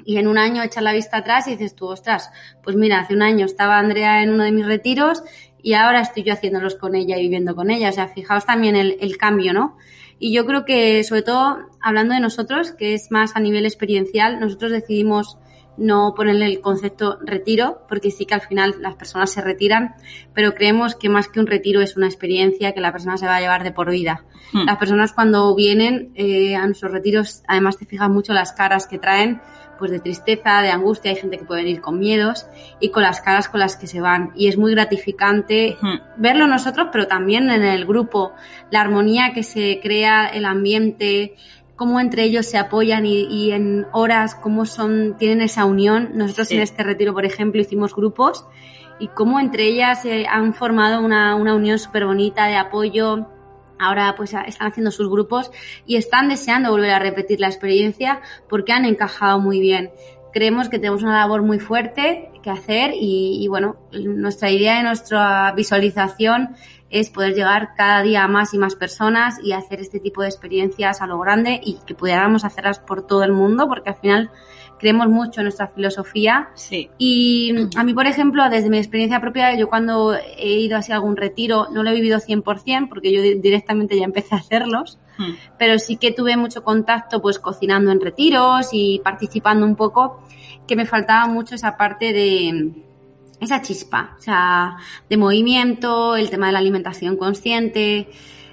y 0.05 0.17
en 0.17 0.27
un 0.27 0.37
año 0.37 0.61
echar 0.61 0.83
la 0.83 0.91
vista 0.91 1.17
atrás 1.17 1.47
y 1.47 1.51
dices 1.51 1.75
tú, 1.75 1.87
ostras, 1.87 2.29
pues 2.61 2.75
mira, 2.75 2.99
hace 2.99 3.13
un 3.13 3.21
año 3.21 3.45
estaba 3.45 3.77
Andrea 3.77 4.21
en 4.21 4.31
uno 4.31 4.43
de 4.43 4.51
mis 4.51 4.65
retiros 4.65 5.23
y 5.63 5.73
ahora 5.73 6.01
estoy 6.01 6.23
yo 6.23 6.33
haciéndolos 6.33 6.75
con 6.75 6.93
ella 6.93 7.17
y 7.17 7.23
viviendo 7.23 7.55
con 7.55 7.71
ella. 7.71 7.89
O 7.89 7.93
sea, 7.93 8.09
fijaos 8.09 8.45
también 8.45 8.75
el, 8.75 8.97
el 8.99 9.17
cambio, 9.17 9.53
¿no? 9.53 9.77
Y 10.19 10.33
yo 10.33 10.45
creo 10.45 10.65
que, 10.65 11.03
sobre 11.03 11.23
todo, 11.23 11.57
hablando 11.81 12.13
de 12.13 12.19
nosotros, 12.19 12.71
que 12.71 12.93
es 12.93 13.09
más 13.11 13.35
a 13.35 13.39
nivel 13.39 13.65
experiencial, 13.65 14.39
nosotros 14.39 14.71
decidimos 14.71 15.37
no 15.77 16.13
ponerle 16.15 16.45
el 16.45 16.61
concepto 16.61 17.17
retiro, 17.25 17.81
porque 17.89 18.11
sí 18.11 18.25
que 18.25 18.35
al 18.35 18.41
final 18.41 18.75
las 18.79 18.95
personas 18.95 19.31
se 19.31 19.41
retiran, 19.41 19.95
pero 20.33 20.53
creemos 20.53 20.95
que 20.95 21.09
más 21.09 21.27
que 21.27 21.39
un 21.39 21.47
retiro 21.47 21.81
es 21.81 21.97
una 21.97 22.05
experiencia 22.05 22.73
que 22.73 22.81
la 22.81 22.91
persona 22.91 23.17
se 23.17 23.25
va 23.25 23.37
a 23.37 23.41
llevar 23.41 23.63
de 23.63 23.71
por 23.71 23.89
vida. 23.89 24.23
Hmm. 24.51 24.65
Las 24.65 24.77
personas 24.77 25.13
cuando 25.13 25.55
vienen 25.55 26.11
eh, 26.15 26.55
a 26.55 26.65
nuestros 26.65 26.91
retiros, 26.91 27.41
además 27.47 27.77
te 27.77 27.85
fijas 27.85 28.09
mucho 28.09 28.33
las 28.33 28.53
caras 28.53 28.85
que 28.87 28.99
traen, 28.99 29.41
pues 29.77 29.91
de 29.91 29.99
tristeza, 29.99 30.61
de 30.61 30.69
angustia, 30.69 31.11
hay 31.11 31.17
gente 31.17 31.37
que 31.37 31.45
puede 31.45 31.63
venir 31.63 31.81
con 31.81 31.99
miedos 31.99 32.47
y 32.79 32.89
con 32.89 33.03
las 33.03 33.21
caras 33.21 33.49
con 33.49 33.59
las 33.59 33.75
que 33.75 33.87
se 33.87 34.01
van. 34.01 34.31
Y 34.35 34.47
es 34.47 34.57
muy 34.57 34.71
gratificante 34.73 35.77
verlo 36.17 36.47
nosotros, 36.47 36.89
pero 36.91 37.07
también 37.07 37.49
en 37.49 37.63
el 37.63 37.85
grupo, 37.85 38.33
la 38.71 38.81
armonía 38.81 39.33
que 39.33 39.43
se 39.43 39.79
crea, 39.81 40.27
el 40.27 40.45
ambiente, 40.45 41.35
cómo 41.75 41.99
entre 41.99 42.23
ellos 42.23 42.45
se 42.45 42.57
apoyan 42.57 43.05
y, 43.05 43.51
en 43.51 43.87
horas, 43.91 44.35
cómo 44.35 44.65
son, 44.65 45.15
tienen 45.17 45.41
esa 45.41 45.65
unión. 45.65 46.11
Nosotros 46.13 46.51
en 46.51 46.61
este 46.61 46.83
retiro, 46.83 47.13
por 47.13 47.25
ejemplo, 47.25 47.61
hicimos 47.61 47.95
grupos 47.95 48.45
y 48.99 49.07
cómo 49.07 49.39
entre 49.39 49.65
ellas 49.65 50.03
se 50.03 50.27
han 50.27 50.53
formado 50.53 51.03
una, 51.03 51.35
una 51.35 51.55
unión 51.55 51.79
súper 51.79 52.05
bonita 52.05 52.47
de 52.47 52.55
apoyo, 52.55 53.27
ahora 53.79 54.13
pues 54.15 54.33
están 54.47 54.67
haciendo 54.67 54.91
sus 54.91 55.09
grupos 55.09 55.51
y 55.85 55.95
están 55.95 56.29
deseando 56.29 56.71
volver 56.71 56.91
a 56.91 56.99
repetir 56.99 57.39
la 57.39 57.47
experiencia 57.47 58.21
porque 58.49 58.73
han 58.73 58.85
encajado 58.85 59.39
muy 59.39 59.59
bien. 59.59 59.91
Creemos 60.31 60.67
que 60.69 60.79
tenemos 60.79 61.03
una 61.03 61.19
labor 61.19 61.43
muy 61.43 61.59
fuerte 61.59 62.31
que 62.43 62.49
hacer 62.49 62.91
y, 62.93 63.47
bueno, 63.47 63.77
nuestra 63.91 64.51
idea 64.51 64.79
y 64.79 64.83
nuestra 64.83 65.51
visualización 65.55 66.55
es 66.93 67.09
poder 67.09 67.33
llegar 67.33 67.73
cada 67.75 68.03
día 68.03 68.23
a 68.23 68.27
más 68.27 68.53
y 68.53 68.59
más 68.59 68.75
personas 68.75 69.39
y 69.43 69.51
hacer 69.51 69.81
este 69.81 69.99
tipo 69.99 70.21
de 70.21 70.27
experiencias 70.27 71.01
a 71.01 71.07
lo 71.07 71.17
grande 71.17 71.59
y 71.61 71.79
que 71.87 71.95
pudiéramos 71.95 72.45
hacerlas 72.45 72.77
por 72.77 73.07
todo 73.07 73.23
el 73.23 73.33
mundo 73.33 73.67
porque 73.67 73.89
al 73.89 73.95
final 73.95 74.29
creemos 74.77 75.07
mucho 75.07 75.41
en 75.41 75.45
nuestra 75.45 75.67
filosofía. 75.67 76.49
Sí. 76.53 76.91
Y 76.99 77.67
a 77.75 77.83
mí, 77.83 77.95
por 77.95 78.05
ejemplo, 78.05 78.47
desde 78.47 78.69
mi 78.69 78.77
experiencia 78.77 79.19
propia, 79.19 79.57
yo 79.57 79.67
cuando 79.69 80.13
he 80.13 80.59
ido 80.59 80.77
así 80.77 80.91
a 80.91 80.95
algún 80.95 81.17
retiro, 81.17 81.67
no 81.71 81.81
lo 81.81 81.89
he 81.89 81.95
vivido 81.95 82.19
100% 82.19 82.89
porque 82.89 83.11
yo 83.11 83.21
directamente 83.21 83.97
ya 83.97 84.05
empecé 84.05 84.35
a 84.35 84.37
hacerlos, 84.37 84.99
hmm. 85.17 85.31
pero 85.57 85.79
sí 85.79 85.97
que 85.97 86.11
tuve 86.11 86.37
mucho 86.37 86.63
contacto 86.63 87.23
pues 87.23 87.39
cocinando 87.39 87.91
en 87.91 88.01
retiros 88.01 88.69
y 88.71 89.01
participando 89.03 89.65
un 89.65 89.75
poco, 89.75 90.21
que 90.67 90.75
me 90.75 90.85
faltaba 90.85 91.25
mucho 91.25 91.55
esa 91.55 91.75
parte 91.75 92.13
de 92.13 92.92
esa 93.43 93.61
chispa, 93.61 94.15
o 94.17 94.21
sea, 94.21 94.77
de 95.09 95.17
movimiento, 95.17 96.15
el 96.15 96.29
tema 96.29 96.47
de 96.47 96.53
la 96.53 96.59
alimentación 96.59 97.17
consciente, 97.17 98.09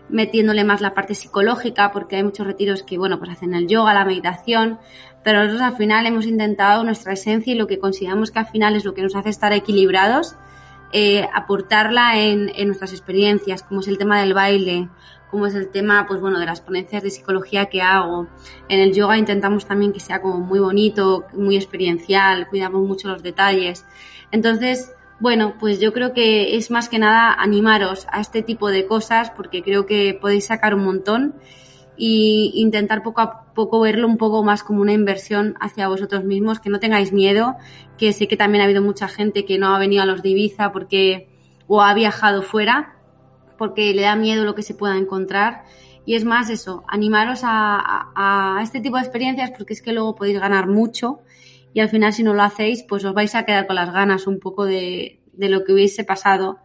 metiéndole 0.09 0.64
más 0.64 0.81
la 0.81 0.94
parte 0.94 1.14
psicológica, 1.14 1.92
porque 1.92 2.16
hay 2.16 2.22
muchos 2.22 2.46
retiros 2.46 2.83
que, 2.83 2.98
bueno, 2.98 3.18
pues 3.18 3.31
hacen 3.31 3.55
el 3.55 3.68
yoga, 3.68 3.94
la 3.94 4.05
meditación, 4.05 4.79
pero 5.22 5.40
nosotros 5.40 5.62
al 5.62 5.76
final 5.76 6.07
hemos 6.07 6.26
intentado 6.26 6.85
nuestra 6.85 7.12
esencia 7.12 7.53
y 7.53 7.57
lo 7.57 7.66
que 7.66 7.79
consideramos 7.79 8.31
que 8.31 8.38
al 8.38 8.46
final 8.46 8.76
es 8.76 8.85
lo 8.85 8.94
que 8.94 9.03
nos 9.03 9.14
hace 9.14 9.29
estar 9.29 9.53
equilibrados, 9.53 10.37
eh, 10.92 11.29
aportarla 11.33 12.18
en, 12.18 12.50
en, 12.55 12.66
nuestras 12.66 12.92
experiencias, 12.92 13.62
como 13.62 13.81
es 13.81 13.88
el 13.88 13.98
tema 13.98 14.20
del 14.20 14.35
baile, 14.35 14.88
como 15.31 15.46
es 15.46 15.55
el 15.55 15.68
tema, 15.68 16.07
pues 16.09 16.20
bueno, 16.20 16.40
de 16.40 16.46
las 16.46 16.61
ponencias 16.61 17.03
de 17.03 17.11
psicología 17.11 17.66
que 17.66 17.81
hago. 17.81 18.26
En 18.68 18.81
el 18.81 18.92
yoga 18.92 19.16
intentamos 19.16 19.66
también 19.66 19.92
que 19.92 20.00
sea 20.00 20.20
como 20.20 20.40
muy 20.40 20.59
bonito, 20.59 21.26
muy 21.33 21.57
experiencial, 21.57 22.48
cuidamos 22.48 22.87
mucho 22.87 23.09
los 23.09 23.22
detalles. 23.22 23.85
Entonces, 24.32 24.92
bueno, 25.18 25.54
pues 25.58 25.80
yo 25.80 25.92
creo 25.92 26.12
que 26.12 26.56
es 26.56 26.70
más 26.70 26.88
que 26.88 26.98
nada 26.98 27.32
animaros 27.32 28.06
a 28.10 28.20
este 28.20 28.42
tipo 28.42 28.70
de 28.70 28.86
cosas 28.86 29.30
porque 29.30 29.62
creo 29.62 29.86
que 29.86 30.18
podéis 30.20 30.46
sacar 30.46 30.74
un 30.74 30.84
montón 30.84 31.34
y 31.96 32.52
intentar 32.54 33.02
poco 33.02 33.20
a 33.20 33.52
poco 33.52 33.80
verlo 33.80 34.06
un 34.06 34.16
poco 34.16 34.42
más 34.42 34.62
como 34.62 34.80
una 34.80 34.94
inversión 34.94 35.54
hacia 35.60 35.88
vosotros 35.88 36.24
mismos, 36.24 36.58
que 36.58 36.70
no 36.70 36.80
tengáis 36.80 37.12
miedo, 37.12 37.56
que 37.98 38.14
sé 38.14 38.26
que 38.26 38.38
también 38.38 38.62
ha 38.62 38.64
habido 38.64 38.80
mucha 38.80 39.06
gente 39.06 39.44
que 39.44 39.58
no 39.58 39.74
ha 39.74 39.78
venido 39.78 40.02
a 40.02 40.06
los 40.06 40.22
de 40.22 40.70
porque 40.72 41.28
o 41.66 41.82
ha 41.82 41.92
viajado 41.92 42.40
fuera 42.40 42.96
porque 43.58 43.92
le 43.92 44.00
da 44.00 44.16
miedo 44.16 44.46
lo 44.46 44.54
que 44.54 44.62
se 44.62 44.72
pueda 44.72 44.96
encontrar. 44.96 45.64
Y 46.06 46.14
es 46.14 46.24
más 46.24 46.48
eso, 46.48 46.82
animaros 46.88 47.42
a, 47.44 48.58
este 48.62 48.80
tipo 48.80 48.96
de 48.96 49.02
experiencias 49.02 49.50
porque 49.50 49.74
es 49.74 49.82
que 49.82 49.92
luego 49.92 50.14
podéis 50.14 50.40
ganar 50.40 50.66
mucho 50.66 51.20
y 51.72 51.80
al 51.80 51.88
final 51.88 52.12
si 52.12 52.22
no 52.22 52.35
lo 52.35 52.42
hacéis 52.42 52.85
pues 52.88 53.04
os 53.04 53.14
vais 53.14 53.35
a 53.35 53.44
quedar 53.44 53.66
con 53.66 53.76
las 53.76 53.92
ganas 53.92 54.26
un 54.26 54.38
poco 54.38 54.64
de, 54.64 55.20
lo 55.37 55.64
que 55.64 55.72
hubiese 55.72 56.04
pasado. 56.04 56.59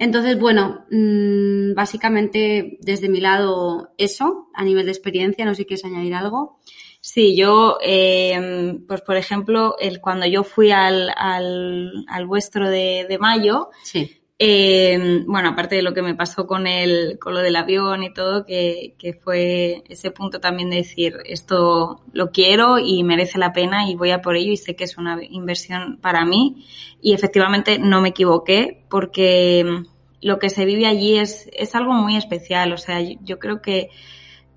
Entonces, 0.00 0.38
bueno, 0.38 0.86
mm, 0.90 1.74
básicamente 1.74 2.78
desde 2.80 3.08
mi 3.08 3.20
lado 3.20 3.94
eso, 3.98 4.48
a 4.54 4.64
nivel 4.64 4.86
de 4.86 4.92
experiencia, 4.92 5.44
no 5.44 5.54
sé 5.54 5.62
si 5.62 5.66
quieres 5.66 5.84
añadir 5.84 6.14
algo. 6.14 6.60
Sí, 7.00 7.36
yo, 7.36 7.78
eh, 7.82 8.78
pues 8.86 9.00
por 9.02 9.16
ejemplo, 9.16 9.76
el, 9.78 10.00
cuando 10.00 10.26
yo 10.26 10.44
fui 10.44 10.70
al, 10.70 11.10
al, 11.16 12.26
vuestro 12.26 12.68
de, 12.68 13.06
de 13.08 13.18
mayo, 13.18 13.70
sí. 13.82 14.18
Eh, 14.40 15.24
bueno, 15.26 15.48
aparte 15.48 15.74
de 15.74 15.82
lo 15.82 15.94
que 15.94 16.02
me 16.02 16.14
pasó 16.14 16.46
con 16.46 16.68
el, 16.68 17.18
con 17.18 17.34
lo 17.34 17.40
del 17.40 17.56
avión 17.56 18.04
y 18.04 18.12
todo, 18.12 18.46
que, 18.46 18.94
que 18.96 19.12
fue 19.12 19.82
ese 19.88 20.12
punto 20.12 20.40
también 20.40 20.70
de 20.70 20.76
decir, 20.76 21.16
esto 21.24 22.02
lo 22.12 22.30
quiero 22.30 22.78
y 22.78 23.02
merece 23.02 23.38
la 23.38 23.52
pena 23.52 23.90
y 23.90 23.96
voy 23.96 24.12
a 24.12 24.22
por 24.22 24.36
ello 24.36 24.52
y 24.52 24.56
sé 24.56 24.76
que 24.76 24.84
es 24.84 24.96
una 24.96 25.18
inversión 25.24 25.98
para 26.00 26.24
mí. 26.24 26.66
Y 27.00 27.14
efectivamente 27.14 27.78
no 27.78 28.00
me 28.00 28.10
equivoqué 28.10 28.84
porque 28.88 29.84
lo 30.20 30.38
que 30.38 30.50
se 30.50 30.64
vive 30.64 30.86
allí 30.86 31.18
es, 31.18 31.48
es 31.52 31.74
algo 31.74 31.92
muy 31.92 32.16
especial. 32.16 32.72
O 32.72 32.78
sea, 32.78 33.00
yo, 33.00 33.38
creo 33.38 33.62
que 33.62 33.90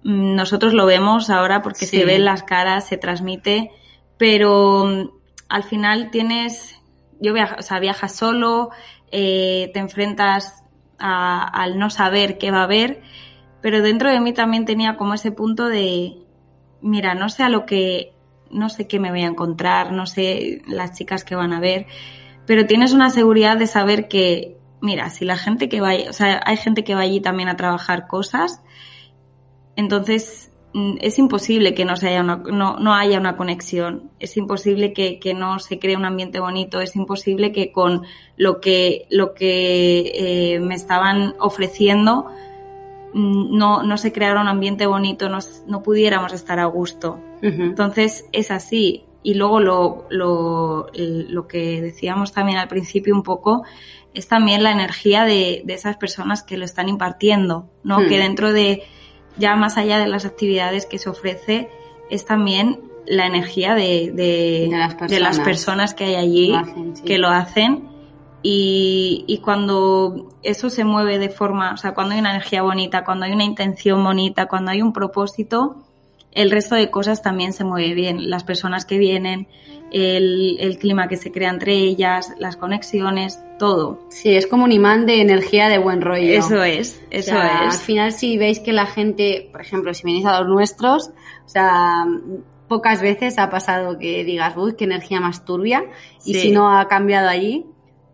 nosotros 0.04 0.74
lo 0.74 0.86
vemos 0.86 1.30
ahora 1.30 1.62
porque 1.62 1.86
se 1.86 2.06
ven 2.06 2.26
las 2.26 2.44
caras, 2.44 2.88
se 2.88 2.98
transmite, 2.98 3.72
pero 4.18 5.12
al 5.50 5.64
final 5.64 6.10
tienes, 6.12 6.80
yo 7.20 7.34
viajo, 7.34 7.56
o 7.60 7.62
sea, 7.62 7.80
viajas 7.80 8.16
solo, 8.16 8.72
eh, 9.12 9.70
te 9.74 9.80
enfrentas 9.80 10.64
al 10.98 11.80
no 11.80 11.90
saber 11.90 12.38
qué 12.38 12.52
va 12.52 12.60
a 12.60 12.66
haber, 12.66 13.02
pero 13.62 13.82
dentro 13.82 14.12
de 14.12 14.20
mí 14.20 14.34
también 14.34 14.66
tenía 14.66 14.98
como 14.98 15.16
ese 15.16 15.32
punto 15.32 15.68
de, 15.68 16.18
mira, 16.82 17.16
no 17.16 17.28
sé 17.30 17.44
a 17.44 17.50
lo 17.50 17.66
que, 17.66 18.14
no 18.52 18.70
sé 18.70 18.88
qué 18.88 19.00
me 19.00 19.10
voy 19.10 19.24
a 19.24 19.28
encontrar, 19.28 19.92
no 19.92 20.06
sé 20.06 20.62
las 20.68 20.94
chicas 20.94 21.24
que 21.24 21.36
van 21.36 21.54
a 21.54 21.60
ver, 21.60 21.88
pero 22.46 22.68
tienes 22.68 22.94
una 22.94 23.10
seguridad 23.10 23.58
de 23.58 23.66
saber 23.66 24.08
que, 24.08 24.58
mira, 24.80 25.10
si 25.10 25.26
la 25.26 25.38
gente 25.38 25.70
que 25.70 25.82
va, 25.82 25.94
o 26.08 26.14
sea, 26.14 26.42
hay 26.46 26.58
gente 26.58 26.84
que 26.84 26.94
va 26.94 27.02
allí 27.02 27.20
también 27.20 27.50
a 27.50 27.58
trabajar 27.58 28.08
cosas, 28.08 28.62
entonces 29.76 30.51
es 30.74 31.20
imposible 31.20 31.74
que 31.74 31.84
no, 31.84 31.96
se 31.98 32.08
haya 32.08 32.22
una, 32.22 32.38
no, 32.38 32.78
no, 32.78 32.94
haya 32.94 33.20
una 33.20 33.36
conexión, 33.36 34.10
es 34.20 34.38
imposible 34.38 34.94
que, 34.94 35.20
que, 35.20 35.34
no 35.34 35.60
se 35.60 35.80
cree 35.80 35.98
un 35.98 36.06
ambiente 36.06 36.40
bonito, 36.40 36.80
es 36.80 36.96
imposible 36.96 37.52
que 37.52 37.72
con 37.72 38.04
lo 38.38 38.62
que, 38.62 39.06
lo 39.10 39.34
que 39.34 40.12
eh, 40.16 40.60
me 40.60 40.76
estaban 40.76 41.36
ofreciendo 41.40 42.28
mm, 43.14 43.58
no, 43.58 43.84
no 43.84 43.98
se 43.98 44.14
creara 44.14 44.40
un 44.40 44.48
ambiente 44.48 44.86
bonito, 44.86 45.28
no, 45.28 45.40
no 45.68 45.84
pudiéramos 45.84 46.32
estar 46.32 46.60
a 46.60 46.66
gusto. 46.66 47.20
Entonces 47.42 48.26
es 48.32 48.52
así. 48.52 49.06
Y 49.24 49.34
luego 49.34 49.60
lo, 49.60 50.08
lo, 50.10 50.88
lo 50.94 51.48
que 51.48 51.82
decíamos 51.82 52.34
también 52.34 52.60
al 52.60 52.68
principio 52.68 53.16
un 53.16 53.24
poco 53.24 53.64
es 54.14 54.28
también 54.28 54.62
la 54.62 54.72
energía 54.72 55.26
de, 55.26 55.64
de 55.66 55.74
esas 55.74 55.98
personas 55.98 56.44
que 56.44 56.58
lo 56.58 56.66
están 56.66 56.88
impartiendo, 56.88 57.68
¿no? 57.84 57.98
Que 58.00 58.18
hmm. 58.18 58.22
dentro 58.22 58.54
de, 58.54 58.84
ya 59.38 59.56
más 59.56 59.78
allá 59.78 60.00
de 60.00 60.08
las 60.08 60.26
actividades 60.26 60.86
que 60.86 60.98
se 60.98 61.10
ofrece, 61.10 61.70
es 62.10 62.26
también 62.26 62.82
la 63.06 63.26
energía 63.26 63.74
de, 63.74 64.12
de, 64.14 64.70
las, 64.72 65.40
personas. 65.40 65.94
que 65.94 66.06
hay 66.06 66.16
allí 66.16 66.54
que 67.06 67.18
lo 67.18 67.30
hacen. 67.30 67.90
Y, 68.44 69.24
y, 69.28 69.38
cuando 69.38 70.30
eso 70.42 70.72
se 70.72 70.84
mueve 70.84 71.20
de 71.20 71.30
forma, 71.30 71.74
o 71.74 71.78
sea, 71.78 71.94
cuando 71.94 72.16
hay 72.16 72.20
una 72.20 72.32
energía 72.32 72.64
bonita, 72.64 73.04
cuando 73.04 73.26
hay 73.26 73.34
una 73.34 73.44
intención 73.44 74.04
bonita, 74.04 74.48
cuando 74.48 74.72
hay 74.72 74.82
un 74.82 74.94
propósito, 74.94 75.84
el 76.34 76.52
resto 76.52 76.76
de 76.76 76.90
cosas 76.90 77.22
también 77.22 77.54
se 77.54 77.64
mueve 77.64 77.94
bien. 77.94 78.30
Las 78.30 78.44
personas 78.44 78.86
que 78.86 78.98
vienen, 78.98 79.48
el, 79.92 80.58
el, 80.60 80.78
clima 80.78 81.08
que 81.08 81.18
se 81.18 81.32
crea 81.32 81.50
entre 81.50 81.74
ellas, 81.74 82.34
las 82.40 82.56
conexiones, 82.56 83.40
todo. 83.60 84.06
Sí, 84.10 84.36
es 84.36 84.48
como 84.48 84.64
un 84.64 84.72
imán 84.72 85.06
de 85.06 85.22
energía 85.22 85.68
de 85.68 85.78
buen 85.78 86.02
rollo. 86.02 86.32
Eso 86.32 86.64
es, 86.64 87.02
eso 87.10 87.36
es. 87.36 87.52
Al 87.52 87.72
final, 87.74 88.14
si 88.14 88.38
veis 88.38 88.60
que 88.60 88.72
la 88.72 88.86
gente, 88.86 89.50
por 89.52 89.62
ejemplo, 89.62 89.94
si 89.94 90.04
venís 90.04 90.26
a 90.26 90.40
los 90.40 90.50
nuestros, 90.50 91.10
o 91.46 91.50
sea, 91.50 92.06
pocas 92.68 93.02
veces 93.02 93.38
ha 93.38 93.50
pasado 93.50 94.00
que 94.00 94.24
digas, 94.24 94.56
uy, 94.56 94.76
qué 94.78 94.86
energía 94.86 95.20
más 95.20 95.44
turbia, 95.44 95.84
y 96.26 96.36
si 96.36 96.52
no 96.52 96.78
ha 96.78 96.88
cambiado 96.88 97.28
allí. 97.28 97.66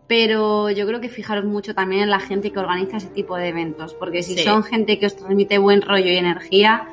Pero 0.08 0.70
yo 0.70 0.86
creo 0.86 1.02
que 1.02 1.10
fijaros 1.10 1.44
mucho 1.44 1.74
también 1.74 2.04
en 2.04 2.10
la 2.10 2.18
gente 2.18 2.50
que 2.50 2.58
organiza 2.58 2.96
ese 2.96 3.08
tipo 3.08 3.36
de 3.36 3.48
eventos, 3.48 3.92
porque 3.92 4.22
si 4.22 4.38
son 4.38 4.64
gente 4.64 4.98
que 4.98 5.04
os 5.04 5.14
transmite 5.14 5.58
buen 5.58 5.82
rollo 5.82 6.06
y 6.06 6.16
energía, 6.16 6.88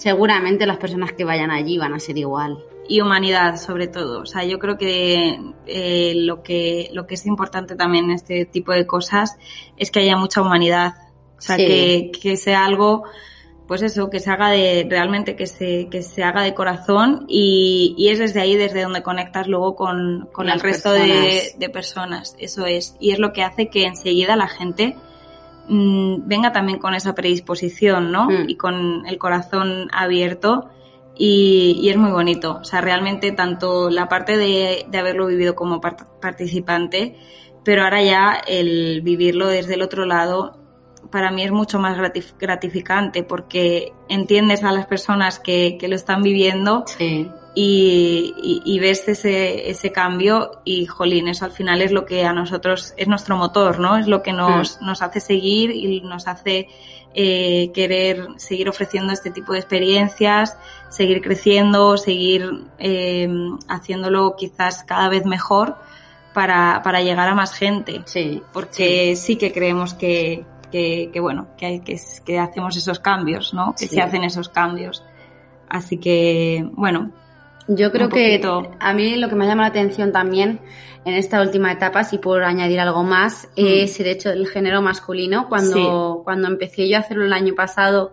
seguramente 0.00 0.64
las 0.64 0.78
personas 0.78 1.12
que 1.12 1.24
vayan 1.24 1.50
allí 1.50 1.76
van 1.76 1.92
a 1.92 2.00
ser 2.00 2.16
igual 2.16 2.64
y 2.88 3.02
humanidad 3.02 3.56
sobre 3.56 3.86
todo. 3.86 4.22
O 4.22 4.26
sea, 4.26 4.44
yo 4.44 4.58
creo 4.58 4.78
que 4.78 5.38
eh, 5.66 6.14
lo 6.16 6.42
que 6.42 6.88
lo 6.94 7.06
que 7.06 7.14
es 7.14 7.26
importante 7.26 7.76
también 7.76 8.06
en 8.06 8.12
este 8.12 8.46
tipo 8.46 8.72
de 8.72 8.86
cosas 8.86 9.36
es 9.76 9.90
que 9.90 10.00
haya 10.00 10.16
mucha 10.16 10.40
humanidad. 10.40 10.94
O 11.36 11.42
sea, 11.42 11.56
que, 11.56 12.12
que 12.20 12.36
sea 12.38 12.64
algo, 12.64 13.04
pues 13.66 13.82
eso, 13.82 14.08
que 14.08 14.20
se 14.20 14.30
haga 14.30 14.50
de, 14.50 14.86
realmente 14.88 15.36
que 15.36 15.46
se, 15.46 15.88
que 15.90 16.02
se 16.02 16.22
haga 16.22 16.42
de 16.42 16.54
corazón 16.54 17.26
y, 17.28 17.94
y 17.96 18.08
es 18.08 18.18
desde 18.18 18.40
ahí 18.40 18.56
desde 18.56 18.82
donde 18.82 19.02
conectas 19.02 19.48
luego 19.48 19.74
con, 19.74 20.28
con 20.32 20.48
el 20.48 20.60
resto 20.60 20.92
de, 20.92 21.52
de, 21.56 21.68
personas. 21.68 22.36
Eso 22.38 22.66
es. 22.66 22.96
Y 23.00 23.12
es 23.12 23.18
lo 23.18 23.32
que 23.32 23.42
hace 23.42 23.68
que 23.68 23.84
enseguida 23.84 24.36
la 24.36 24.48
gente 24.48 24.96
mmm, 25.70 26.26
venga 26.26 26.52
también 26.52 26.78
con 26.78 26.94
esa 26.94 27.14
predisposición, 27.14 28.12
¿no? 28.12 28.26
Mm. 28.26 28.48
Y 28.48 28.56
con 28.56 29.06
el 29.06 29.16
corazón 29.18 29.88
abierto 29.92 30.70
y, 31.22 31.88
es 31.90 31.96
muy 31.96 32.10
bonito. 32.10 32.58
O 32.60 32.64
sea, 32.64 32.80
realmente 32.80 33.32
tanto 33.32 33.90
la 33.90 34.08
parte 34.08 34.38
de, 34.38 34.86
haberlo 34.98 35.26
vivido 35.26 35.54
como 35.54 35.80
participante, 35.80 37.16
pero 37.62 37.84
ahora 37.84 38.02
ya 38.02 38.40
el 38.46 39.02
vivirlo 39.02 39.46
desde 39.48 39.74
el 39.74 39.82
otro 39.82 40.06
lado, 40.06 40.58
para 41.10 41.30
mí 41.30 41.42
es 41.42 41.52
mucho 41.52 41.78
más 41.78 41.98
gratificante 42.38 43.22
porque 43.22 43.92
entiendes 44.08 44.64
a 44.64 44.72
las 44.72 44.86
personas 44.86 45.40
que, 45.40 45.78
lo 45.88 45.94
están 45.94 46.22
viviendo 46.22 46.84
y, 47.54 48.78
ves 48.80 49.08
ese, 49.08 49.70
ese 49.70 49.90
cambio 49.90 50.62
y, 50.64 50.86
jolín, 50.86 51.28
eso 51.28 51.44
al 51.44 51.50
final 51.50 51.82
es 51.82 51.90
lo 51.90 52.06
que 52.06 52.24
a 52.24 52.32
nosotros 52.32 52.94
es 52.96 53.08
nuestro 53.08 53.36
motor, 53.36 53.80
¿no? 53.80 53.96
Es 53.96 54.06
lo 54.06 54.22
que 54.22 54.32
nos, 54.32 54.80
mm. 54.80 54.86
nos 54.86 55.02
hace 55.02 55.20
seguir 55.20 55.70
y 55.70 56.00
nos 56.00 56.28
hace 56.28 56.68
eh, 57.12 57.72
querer 57.74 58.28
seguir 58.36 58.68
ofreciendo 58.68 59.12
este 59.12 59.32
tipo 59.32 59.52
de 59.52 59.58
experiencias, 59.58 60.56
seguir 60.90 61.20
creciendo, 61.20 61.96
seguir 61.96 62.68
eh, 62.78 63.28
haciéndolo 63.68 64.36
quizás 64.36 64.84
cada 64.84 65.08
vez 65.08 65.26
mejor 65.26 65.76
para, 66.32 66.82
para 66.84 67.00
llegar 67.00 67.28
a 67.28 67.34
más 67.34 67.52
gente. 67.52 68.02
Sí. 68.04 68.42
Porque 68.52 69.16
sí, 69.16 69.34
que 69.34 69.52
creemos 69.52 69.94
que, 69.94 70.44
que, 70.70 71.10
bueno, 71.20 71.48
que, 71.58 71.66
hay, 71.66 71.80
que, 71.80 72.00
que 72.24 72.38
hacemos 72.38 72.76
esos 72.76 73.00
cambios, 73.00 73.52
¿no? 73.54 73.74
Que 73.76 73.88
se 73.88 74.00
hacen 74.00 74.22
esos 74.22 74.48
cambios. 74.48 75.04
Así 75.68 75.98
que, 75.98 76.64
bueno. 76.72 77.10
Yo 77.72 77.92
creo 77.92 78.08
que 78.08 78.40
a 78.80 78.92
mí 78.92 79.16
lo 79.16 79.28
que 79.28 79.36
me 79.36 79.46
llama 79.46 79.62
la 79.62 79.68
atención 79.68 80.10
también 80.10 80.60
en 81.04 81.14
esta 81.14 81.40
última 81.40 81.70
etapa, 81.70 82.02
si 82.02 82.18
puedo 82.18 82.44
añadir 82.44 82.80
algo 82.80 83.04
más, 83.04 83.48
mm. 83.56 83.64
es 83.64 84.00
el 84.00 84.08
hecho 84.08 84.30
del 84.30 84.48
género 84.48 84.82
masculino. 84.82 85.48
Cuando, 85.48 86.22
cuando 86.24 86.48
empecé 86.48 86.88
yo 86.88 86.96
a 86.96 87.00
hacerlo 87.00 87.24
el 87.24 87.32
año 87.32 87.54
pasado, 87.54 88.12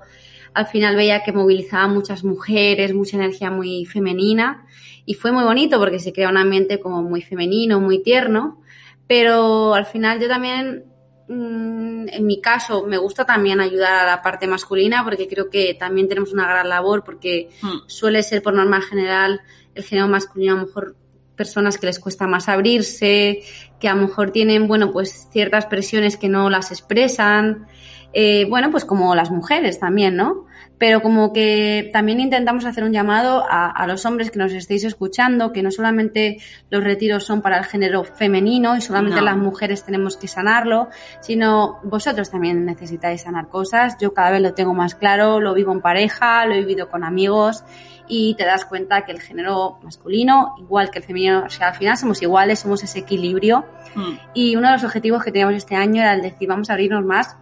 al 0.54 0.68
final 0.68 0.96
veía 0.96 1.24
que 1.24 1.32
movilizaba 1.32 1.88
muchas 1.88 2.24
mujeres, 2.24 2.94
mucha 2.94 3.18
energía 3.18 3.50
muy 3.50 3.86
femenina 3.86 4.66
y 5.06 5.16
fue 5.16 5.32
muy 5.32 5.44
bonito 5.44 5.80
porque 5.80 6.00
se 6.00 6.14
crea 6.14 6.30
un 6.30 6.38
ambiente 6.38 6.80
como 6.80 7.02
muy 7.02 7.22
femenino, 7.22 7.80
muy 7.80 8.04
tierno, 8.04 8.62
pero 9.08 9.74
al 9.74 9.86
final 9.86 10.20
yo 10.20 10.28
también, 10.28 10.86
en 11.30 12.26
mi 12.26 12.40
caso, 12.40 12.86
me 12.88 12.98
gusta 12.98 13.26
también 13.26 13.60
ayudar 13.60 13.94
a 13.94 14.06
la 14.06 14.22
parte 14.22 14.48
masculina 14.48 15.04
porque 15.04 15.28
creo 15.28 15.50
que 15.50 15.74
también 15.74 16.08
tenemos 16.08 16.32
una 16.32 16.48
gran 16.48 16.70
labor 16.70 17.04
porque 17.04 17.50
mm. 17.62 17.88
suele 17.88 18.24
ser 18.24 18.42
por 18.42 18.54
norma 18.54 18.82
general 18.82 19.42
el 19.76 19.84
género 19.84 20.08
masculino 20.08 20.54
a 20.54 20.56
lo 20.56 20.66
mejor 20.68 20.96
personas 21.36 21.78
que 21.78 21.86
les 21.86 22.00
cuesta 22.00 22.28
más 22.28 22.50
abrirse, 22.50 23.44
que 23.80 23.88
a 23.88 23.96
lo 23.96 24.02
mejor 24.02 24.32
tienen, 24.32 24.68
bueno, 24.68 24.92
pues 24.92 25.28
ciertas 25.32 25.68
presiones 25.68 26.18
que 26.18 26.30
no 26.30 26.50
las 26.50 26.72
expresan. 26.72 27.68
eh, 28.14 28.46
bueno, 28.50 28.72
pues 28.72 28.86
como 28.86 29.14
las 29.14 29.30
mujeres 29.30 29.80
también, 29.80 30.16
¿no? 30.16 30.47
Pero 30.78 31.02
como 31.02 31.34
que 31.34 31.90
también 31.92 32.20
intentamos 32.20 32.66
hacer 32.66 32.84
un 32.84 32.94
llamado 32.94 33.44
a, 33.50 33.86
los 33.88 34.06
hombres 34.06 34.32
que 34.32 34.40
nos 34.40 34.54
estéis 34.54 34.84
escuchando, 34.84 35.52
que 35.52 35.64
no 35.64 35.72
solamente 35.72 36.38
los 36.70 36.84
retiros 36.84 37.24
son 37.24 37.42
para 37.42 37.58
el 37.58 37.66
género 37.66 38.04
femenino 38.04 38.76
y 38.76 38.82
solamente 38.82 39.22
las 39.22 39.38
mujeres 39.38 39.84
tenemos 39.84 40.18
que 40.18 40.28
sanarlo, 40.28 40.90
sino 41.22 41.80
vosotros 41.84 42.30
también 42.30 42.66
necesitáis 42.66 43.22
sanar 43.22 43.50
cosas. 43.50 43.98
Yo 44.00 44.14
cada 44.14 44.32
vez 44.32 44.42
lo 44.42 44.54
tengo 44.54 44.74
más 44.74 44.94
claro, 44.94 45.40
lo 45.40 45.54
vivo 45.54 45.72
en 45.72 45.82
pareja, 45.82 46.46
lo 46.46 46.54
he 46.54 46.60
vivido 46.60 46.90
con 46.90 47.04
amigos 47.04 47.64
y 48.08 48.36
te 48.36 48.46
das 48.46 48.66
cuenta 48.66 49.04
que 49.04 49.12
el 49.12 49.20
género 49.20 49.80
masculino, 49.84 50.56
igual 50.60 50.92
que 50.92 51.00
el 51.00 51.06
femenino, 51.06 51.44
o 51.46 51.50
sea, 51.50 51.70
al 51.70 51.76
final 51.76 51.98
somos 51.98 52.22
iguales, 52.22 52.60
somos 52.60 52.84
ese 52.84 53.00
equilibrio. 53.00 53.66
Hmm. 53.96 54.18
Y 54.34 54.56
uno 54.56 54.68
de 54.68 54.74
los 54.74 54.84
objetivos 54.84 55.24
que 55.24 55.32
teníamos 55.32 55.56
este 55.56 55.76
año 55.76 56.02
era 56.02 56.14
el 56.14 56.22
decir, 56.22 56.48
vamos 56.48 56.70
a 56.70 56.74
abrirnos 56.74 57.04
más 57.04 57.36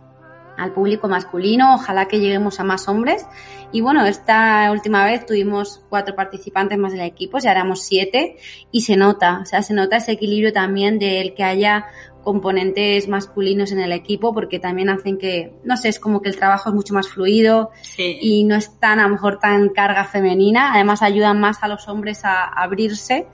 al 0.57 0.71
público 0.71 1.07
masculino, 1.07 1.75
ojalá 1.75 2.07
que 2.07 2.19
lleguemos 2.19 2.59
a 2.59 2.63
más 2.63 2.87
hombres. 2.87 3.25
Y 3.71 3.81
bueno, 3.81 4.05
esta 4.05 4.71
última 4.71 5.05
vez 5.05 5.25
tuvimos 5.25 5.83
cuatro 5.89 6.15
participantes 6.15 6.77
más 6.77 6.93
del 6.93 7.01
equipo, 7.01 7.39
ya 7.39 7.51
éramos 7.51 7.83
siete, 7.83 8.37
y 8.71 8.81
se 8.81 8.95
nota, 8.95 9.39
o 9.41 9.45
sea, 9.45 9.61
se 9.61 9.73
nota 9.73 9.97
ese 9.97 10.13
equilibrio 10.13 10.53
también 10.53 10.99
del 10.99 11.33
que 11.33 11.43
haya 11.43 11.85
componentes 12.25 13.07
masculinos 13.07 13.71
en 13.71 13.79
el 13.79 13.93
equipo 13.93 14.33
porque 14.33 14.59
también 14.59 14.89
hacen 14.89 15.17
que, 15.17 15.53
no 15.63 15.77
sé, 15.77 15.89
es 15.89 15.99
como 15.99 16.21
que 16.21 16.27
el 16.27 16.35
trabajo 16.35 16.69
es 16.69 16.75
mucho 16.75 16.93
más 16.93 17.07
fluido 17.07 17.69
y 17.97 18.43
no 18.43 18.55
es 18.55 18.77
tan, 18.79 18.99
a 18.99 19.03
lo 19.03 19.09
mejor, 19.09 19.39
tan 19.39 19.69
carga 19.69 20.03
femenina. 20.05 20.73
Además 20.73 21.03
ayudan 21.03 21.39
más 21.39 21.61
a 21.61 21.67
los 21.69 21.87
hombres 21.87 22.25
a 22.25 22.43
abrirse 22.45 23.27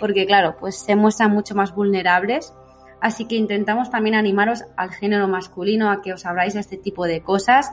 porque, 0.00 0.26
claro, 0.26 0.56
pues 0.58 0.80
se 0.80 0.96
muestran 0.96 1.30
mucho 1.30 1.54
más 1.54 1.74
vulnerables. 1.74 2.54
Así 3.00 3.26
que 3.26 3.36
intentamos 3.36 3.90
también 3.90 4.14
animaros 4.14 4.64
al 4.76 4.90
género 4.90 5.28
masculino 5.28 5.90
a 5.90 6.02
que 6.02 6.12
os 6.12 6.26
abráis 6.26 6.56
a 6.56 6.60
este 6.60 6.76
tipo 6.76 7.06
de 7.06 7.22
cosas. 7.22 7.70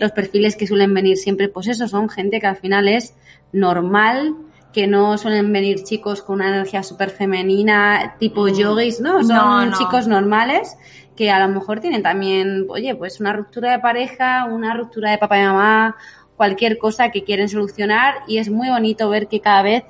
Los 0.00 0.12
perfiles 0.12 0.56
que 0.56 0.66
suelen 0.66 0.92
venir 0.94 1.16
siempre, 1.16 1.48
pues 1.48 1.68
eso, 1.68 1.88
son 1.88 2.08
gente 2.08 2.40
que 2.40 2.46
al 2.46 2.56
final 2.56 2.88
es 2.88 3.14
normal, 3.52 4.36
que 4.72 4.86
no 4.86 5.16
suelen 5.16 5.52
venir 5.52 5.82
chicos 5.84 6.22
con 6.22 6.36
una 6.36 6.48
energía 6.48 6.82
súper 6.82 7.10
femenina, 7.10 8.16
tipo 8.18 8.44
mm. 8.44 8.54
yogis, 8.54 9.00
¿no? 9.00 9.24
Son 9.24 9.72
chicos 9.72 10.06
normales 10.06 10.76
que 11.16 11.32
a 11.32 11.44
lo 11.44 11.52
mejor 11.52 11.80
tienen 11.80 12.00
también, 12.00 12.66
oye, 12.68 12.94
pues 12.94 13.18
una 13.18 13.32
ruptura 13.32 13.72
de 13.72 13.80
pareja, 13.80 14.44
una 14.44 14.72
ruptura 14.74 15.10
de 15.10 15.18
papá 15.18 15.36
y 15.40 15.42
mamá, 15.42 15.96
cualquier 16.36 16.78
cosa 16.78 17.10
que 17.10 17.24
quieren 17.24 17.48
solucionar 17.48 18.14
y 18.28 18.38
es 18.38 18.48
muy 18.48 18.68
bonito 18.68 19.10
ver 19.10 19.26
que 19.26 19.40
cada 19.40 19.62
vez 19.62 19.82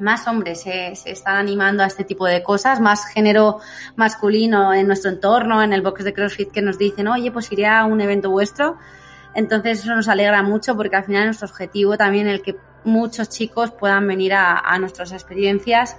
más 0.00 0.26
hombres 0.26 0.62
se, 0.62 0.94
se, 0.94 1.10
están 1.10 1.36
animando 1.36 1.82
a 1.82 1.86
este 1.86 2.04
tipo 2.04 2.26
de 2.26 2.42
cosas, 2.42 2.80
más 2.80 3.06
género 3.06 3.58
masculino 3.96 4.72
en 4.74 4.86
nuestro 4.86 5.10
entorno, 5.10 5.62
en 5.62 5.72
el 5.72 5.82
box 5.82 6.04
de 6.04 6.12
CrossFit 6.12 6.50
que 6.50 6.62
nos 6.62 6.78
dicen, 6.78 7.08
oye, 7.08 7.30
pues 7.30 7.50
iré 7.52 7.66
a 7.66 7.84
un 7.84 8.00
evento 8.00 8.30
vuestro. 8.30 8.76
Entonces 9.34 9.80
eso 9.80 9.94
nos 9.94 10.08
alegra 10.08 10.42
mucho 10.42 10.76
porque 10.76 10.96
al 10.96 11.04
final 11.04 11.26
nuestro 11.26 11.48
objetivo 11.48 11.96
también 11.96 12.26
el 12.26 12.42
que 12.42 12.56
muchos 12.84 13.28
chicos 13.28 13.70
puedan 13.70 14.06
venir 14.06 14.32
a, 14.34 14.78
nuestras 14.78 15.12
experiencias 15.12 15.96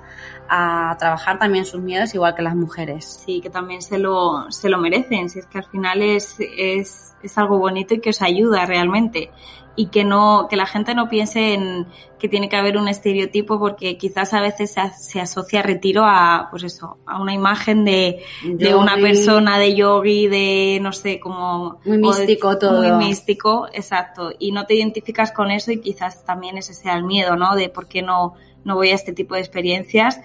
a 0.50 0.96
trabajar 1.00 1.40
también 1.40 1.66
sus 1.66 1.82
miedos 1.82 2.14
igual 2.14 2.36
que 2.36 2.42
las 2.42 2.56
mujeres. 2.56 3.22
Sí, 3.26 3.42
que 3.42 3.50
también 3.50 3.82
se 3.82 3.98
lo, 3.98 4.52
se 4.52 4.70
lo 4.70 4.78
merecen, 4.78 5.30
si 5.30 5.40
es 5.40 5.46
que 5.46 5.60
al 5.60 5.66
final 5.66 6.02
es, 6.02 6.36
es, 6.40 7.16
es 7.22 7.38
algo 7.38 7.60
bonito 7.60 7.94
y 7.94 8.00
que 8.00 8.10
os 8.10 8.22
ayuda 8.22 8.66
realmente 8.66 9.32
y 9.76 9.88
que 9.88 10.04
no 10.04 10.48
que 10.50 10.56
la 10.56 10.66
gente 10.66 10.94
no 10.94 11.10
piense 11.10 11.54
en 11.54 11.88
que 12.20 12.30
tiene 12.30 12.50
que 12.50 12.56
haber 12.56 12.78
un 12.78 12.88
estereotipo 12.88 13.58
porque 13.58 13.98
quizás 13.98 14.34
a 14.34 14.42
veces 14.42 14.74
se, 14.74 14.82
se 14.98 15.20
asocia 15.20 15.64
retiro 15.64 16.04
a 16.06 16.50
pues 16.52 16.64
eso 16.64 16.98
a 17.06 17.20
una 17.20 17.34
imagen 17.34 17.84
de, 17.84 18.22
de 18.44 18.76
una 18.76 18.96
persona 18.98 19.58
de 19.58 19.76
yogi 19.76 20.28
de 20.28 20.80
no 20.82 20.92
sé 20.92 21.20
como 21.20 21.80
muy 21.84 21.98
místico 21.98 22.58
todo. 22.58 22.82
muy 22.82 22.92
místico 22.92 23.68
exacto. 23.74 24.32
Y 24.38 24.52
no 24.52 24.66
te 24.66 24.76
identificas 24.76 25.32
con 25.32 25.52
eso 25.52 25.72
y 25.72 25.80
quizás 25.80 26.24
también 26.24 26.58
ese 26.58 26.74
sea 26.74 26.96
el 26.96 27.04
miedo 27.04 27.36
no 27.36 27.56
de 27.56 27.70
por 27.70 27.88
qué 27.88 28.02
no 28.02 28.36
no 28.64 28.76
voy 28.76 28.90
a 28.90 28.96
este 28.96 29.14
tipo 29.14 29.36
de 29.36 29.42
experiencias, 29.42 30.20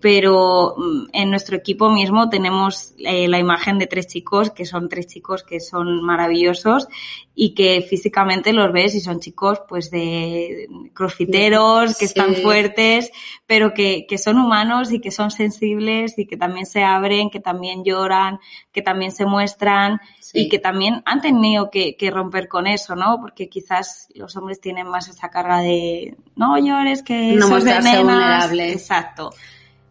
pero 0.00 0.74
mm, 0.76 1.08
en 1.12 1.30
nuestro 1.30 1.56
equipo 1.56 1.90
mismo 1.90 2.28
tenemos 2.28 2.94
eh, 2.98 3.28
la 3.28 3.38
imagen 3.38 3.78
de 3.78 3.86
tres 3.86 4.06
chicos, 4.06 4.50
que 4.50 4.64
son 4.64 4.88
tres 4.88 5.06
chicos 5.06 5.42
que 5.42 5.60
son 5.60 6.02
maravillosos 6.02 6.88
y 7.34 7.54
que 7.54 7.80
físicamente 7.82 8.52
los 8.52 8.72
ves 8.72 8.94
y 8.94 9.00
son 9.00 9.20
chicos 9.20 9.62
pues 9.68 9.90
de 9.90 10.68
crossfiteros, 10.92 11.96
que 11.96 12.04
están 12.04 12.34
fuertes, 12.34 13.10
pero 13.46 13.72
que, 13.72 14.06
que 14.06 14.18
son 14.18 14.38
humanos 14.38 14.92
y 14.92 15.00
que 15.00 15.10
son 15.10 15.30
sensibles 15.30 16.18
y 16.18 16.26
que 16.26 16.36
también 16.36 16.66
se 16.66 16.82
abren, 16.82 17.30
que 17.30 17.40
también 17.40 17.84
lloran, 17.84 18.38
que 18.70 18.82
también 18.82 19.12
se 19.12 19.24
muestran 19.24 20.00
y 20.34 20.48
que 20.48 20.58
también 20.58 21.02
han 21.04 21.20
tenido 21.20 21.70
que, 21.70 21.96
que, 21.96 22.10
romper 22.10 22.48
con 22.48 22.66
eso, 22.66 22.96
¿no? 22.96 23.18
Porque 23.20 23.48
quizás 23.48 24.08
los 24.14 24.36
hombres 24.36 24.60
tienen 24.60 24.88
más 24.88 25.08
esa 25.08 25.28
carga 25.28 25.60
de 25.60 26.16
no 26.36 26.58
llores, 26.58 27.02
que 27.02 27.32
no 27.32 27.60
de 27.60 27.81
Exacto. 28.72 29.30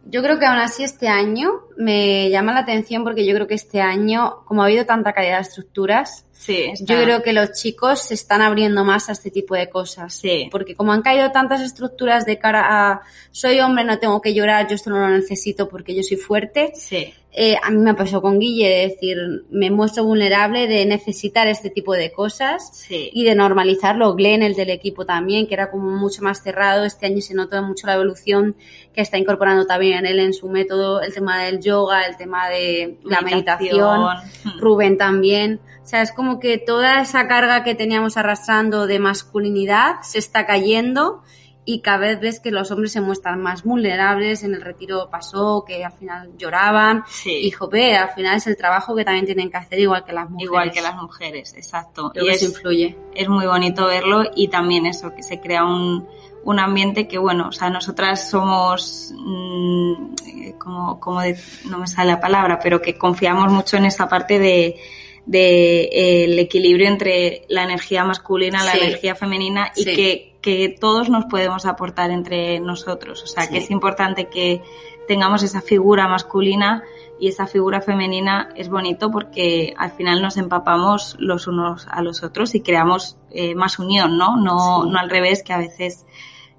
Yo 0.04 0.22
creo 0.22 0.38
que 0.38 0.46
aún 0.46 0.58
así 0.58 0.82
este 0.82 1.08
año 1.08 1.60
me 1.76 2.28
llama 2.28 2.52
la 2.52 2.60
atención 2.60 3.04
porque 3.04 3.24
yo 3.24 3.34
creo 3.34 3.46
que 3.46 3.54
este 3.54 3.80
año, 3.80 4.42
como 4.46 4.62
ha 4.62 4.66
habido 4.66 4.84
tanta 4.84 5.12
calidad 5.12 5.36
de 5.36 5.42
estructuras, 5.42 6.26
sí, 6.44 6.72
yo 6.80 7.02
creo 7.02 7.22
que 7.22 7.32
los 7.32 7.52
chicos 7.52 8.00
se 8.00 8.14
están 8.14 8.42
abriendo 8.42 8.84
más 8.84 9.08
a 9.08 9.12
este 9.12 9.30
tipo 9.30 9.54
de 9.54 9.68
cosas. 9.68 10.14
Sí. 10.14 10.48
Porque 10.50 10.74
como 10.74 10.92
han 10.92 11.02
caído 11.02 11.30
tantas 11.30 11.60
estructuras 11.60 12.26
de 12.26 12.38
cara 12.38 12.64
a 12.68 13.02
soy 13.30 13.60
hombre, 13.60 13.84
no 13.84 13.98
tengo 13.98 14.20
que 14.20 14.34
llorar, 14.34 14.68
yo 14.68 14.74
esto 14.74 14.90
no 14.90 14.98
lo 14.98 15.08
necesito 15.08 15.68
porque 15.68 15.94
yo 15.94 16.02
soy 16.02 16.16
fuerte. 16.16 16.72
Sí. 16.74 17.14
Eh, 17.34 17.56
a 17.62 17.70
mí 17.70 17.78
me 17.78 17.94
pasó 17.94 18.20
con 18.20 18.38
Guille, 18.38 18.68
de 18.68 18.88
decir, 18.88 19.46
me 19.50 19.70
muestro 19.70 20.04
vulnerable 20.04 20.66
de 20.66 20.84
necesitar 20.84 21.48
este 21.48 21.70
tipo 21.70 21.94
de 21.94 22.12
cosas 22.12 22.70
sí. 22.74 23.10
y 23.12 23.24
de 23.24 23.34
normalizarlo. 23.34 24.14
Glenn, 24.14 24.42
el 24.42 24.54
del 24.54 24.68
equipo 24.68 25.06
también, 25.06 25.46
que 25.46 25.54
era 25.54 25.70
como 25.70 25.90
mucho 25.92 26.22
más 26.22 26.42
cerrado. 26.42 26.84
Este 26.84 27.06
año 27.06 27.22
se 27.22 27.32
nota 27.32 27.62
mucho 27.62 27.86
la 27.86 27.94
evolución 27.94 28.54
que 28.94 29.00
está 29.00 29.16
incorporando 29.16 29.64
también 29.64 30.04
él 30.04 30.18
en 30.18 30.34
su 30.34 30.48
método, 30.48 31.00
el 31.00 31.14
tema 31.14 31.42
del 31.44 31.60
yoga, 31.60 32.04
el 32.04 32.18
tema 32.18 32.50
de 32.50 32.98
la 33.02 33.22
meditación. 33.22 34.02
Hmm. 34.44 34.58
Rubén 34.58 34.98
también. 34.98 35.58
O 35.82 35.86
sea, 35.86 36.02
es 36.02 36.12
como 36.12 36.38
que 36.38 36.58
toda 36.58 37.00
esa 37.00 37.26
carga 37.26 37.64
que 37.64 37.74
teníamos 37.74 38.16
arrastrando 38.16 38.86
de 38.86 38.98
masculinidad 38.98 40.00
se 40.02 40.18
está 40.18 40.46
cayendo 40.46 41.22
y 41.64 41.80
cada 41.80 41.98
vez 41.98 42.20
ves 42.20 42.40
que 42.40 42.50
los 42.50 42.70
hombres 42.70 42.92
se 42.92 43.00
muestran 43.00 43.40
más 43.40 43.62
vulnerables. 43.62 44.42
En 44.42 44.54
el 44.54 44.62
retiro 44.62 45.08
pasó 45.10 45.64
que 45.66 45.84
al 45.84 45.92
final 45.92 46.30
lloraban. 46.36 47.04
Sí. 47.08 47.30
Y 47.30 47.50
jope, 47.50 47.96
al 47.96 48.10
final 48.10 48.36
es 48.36 48.46
el 48.46 48.56
trabajo 48.56 48.94
que 48.96 49.04
también 49.04 49.26
tienen 49.26 49.50
que 49.50 49.56
hacer 49.56 49.78
igual 49.78 50.04
que 50.04 50.12
las 50.12 50.28
mujeres. 50.28 50.44
Igual 50.44 50.72
que 50.72 50.80
las 50.80 50.96
mujeres, 50.96 51.54
exacto. 51.54 52.12
y 52.14 52.28
eso 52.28 52.46
influye. 52.46 52.96
Es 53.14 53.28
muy 53.28 53.46
bonito 53.46 53.86
verlo 53.86 54.24
y 54.34 54.48
también 54.48 54.86
eso, 54.86 55.14
que 55.14 55.22
se 55.22 55.40
crea 55.40 55.64
un, 55.64 56.08
un 56.44 56.58
ambiente 56.58 57.06
que, 57.06 57.18
bueno, 57.18 57.48
o 57.48 57.52
sea, 57.52 57.70
nosotras 57.70 58.28
somos, 58.28 59.12
mmm, 59.16 60.14
como, 60.58 60.98
como 60.98 61.20
de, 61.20 61.38
no 61.68 61.78
me 61.78 61.86
sale 61.86 62.10
la 62.10 62.20
palabra, 62.20 62.58
pero 62.60 62.82
que 62.82 62.98
confiamos 62.98 63.52
mucho 63.52 63.76
en 63.76 63.86
esa 63.86 64.08
parte 64.08 64.40
de, 64.40 64.80
de 65.26 65.82
eh, 65.84 66.24
el 66.24 66.38
equilibrio 66.38 66.88
entre 66.88 67.44
la 67.48 67.64
energía 67.64 68.04
masculina, 68.04 68.64
la 68.64 68.74
energía 68.74 69.14
femenina 69.14 69.72
y 69.76 69.84
que 69.84 70.32
que 70.42 70.68
todos 70.68 71.08
nos 71.08 71.24
podemos 71.26 71.64
aportar 71.64 72.10
entre 72.10 72.60
nosotros. 72.60 73.22
O 73.22 73.26
sea, 73.26 73.48
que 73.48 73.58
es 73.58 73.70
importante 73.70 74.28
que 74.28 74.60
tengamos 75.06 75.42
esa 75.42 75.62
figura 75.62 76.08
masculina 76.08 76.82
y 77.18 77.28
esa 77.28 77.46
figura 77.46 77.80
femenina 77.80 78.50
es 78.56 78.68
bonito 78.68 79.10
porque 79.10 79.72
al 79.78 79.92
final 79.92 80.20
nos 80.20 80.36
empapamos 80.36 81.16
los 81.20 81.46
unos 81.46 81.86
a 81.88 82.02
los 82.02 82.24
otros 82.24 82.54
y 82.56 82.60
creamos 82.60 83.16
eh, 83.30 83.54
más 83.54 83.78
unión, 83.78 84.18
¿no? 84.18 84.36
No, 84.36 84.84
no 84.84 84.98
al 84.98 85.08
revés, 85.08 85.44
que 85.44 85.52
a 85.52 85.58
veces, 85.58 86.04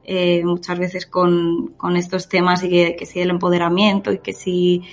eh, 0.06 0.41
muchas 0.45 0.80
veces 0.80 1.06
con, 1.06 1.73
con 1.76 1.97
estos 1.97 2.30
temas 2.30 2.63
y 2.63 2.69
que, 2.69 2.95
que 2.95 3.06
si 3.06 3.19
el 3.19 3.30
empoderamiento 3.30 4.13
y 4.13 4.19
que 4.19 4.32
si 4.32 4.84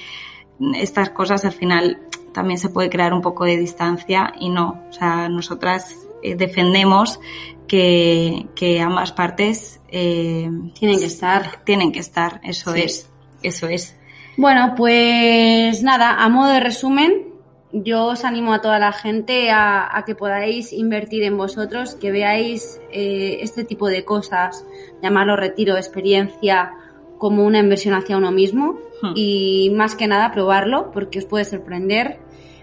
estas 0.75 1.11
cosas 1.11 1.45
al 1.45 1.53
final 1.53 2.01
también 2.33 2.59
se 2.59 2.69
puede 2.69 2.91
crear 2.91 3.13
un 3.13 3.23
poco 3.23 3.45
de 3.45 3.57
distancia 3.57 4.33
y 4.39 4.49
no. 4.49 4.83
O 4.89 4.93
sea, 4.93 5.29
nosotras 5.29 5.97
eh, 6.23 6.35
defendemos 6.35 7.21
que, 7.67 8.47
que 8.55 8.81
ambas 8.81 9.13
partes 9.13 9.81
eh, 9.89 10.51
tienen 10.75 10.99
que 10.99 11.07
estar. 11.07 11.65
Tienen 11.65 11.93
que 11.93 12.01
estar, 12.01 12.41
eso 12.45 12.75
es, 12.75 13.11
eso 13.43 13.69
es. 13.69 13.97
Bueno, 14.37 14.75
pues 14.77 15.83
nada, 15.83 16.23
a 16.23 16.29
modo 16.29 16.53
de 16.53 16.61
resumen, 16.61 17.27
yo 17.73 18.07
os 18.07 18.25
animo 18.25 18.53
a 18.53 18.61
toda 18.61 18.79
la 18.79 18.93
gente 18.93 19.51
a, 19.51 19.97
a 19.97 20.05
que 20.05 20.15
podáis 20.15 20.73
invertir 20.73 21.23
en 21.25 21.37
vosotros, 21.37 21.95
que 21.95 22.11
veáis 22.11 22.81
eh, 22.91 23.39
este 23.43 23.65
tipo 23.65 23.89
de 23.89 24.05
cosas, 24.05 24.65
llamarlo 25.03 25.37
retiro, 25.37 25.77
experiencia, 25.77 26.73
como 27.19 27.45
una 27.45 27.59
inversión 27.59 27.95
hacia 27.95 28.17
uno 28.17 28.33
mismo 28.33 28.79
hmm. 29.03 29.13
y 29.15 29.71
más 29.75 29.95
que 29.95 30.07
nada 30.07 30.33
probarlo 30.33 30.91
porque 30.91 31.19
os 31.19 31.25
puede 31.25 31.45
sorprender 31.45 32.19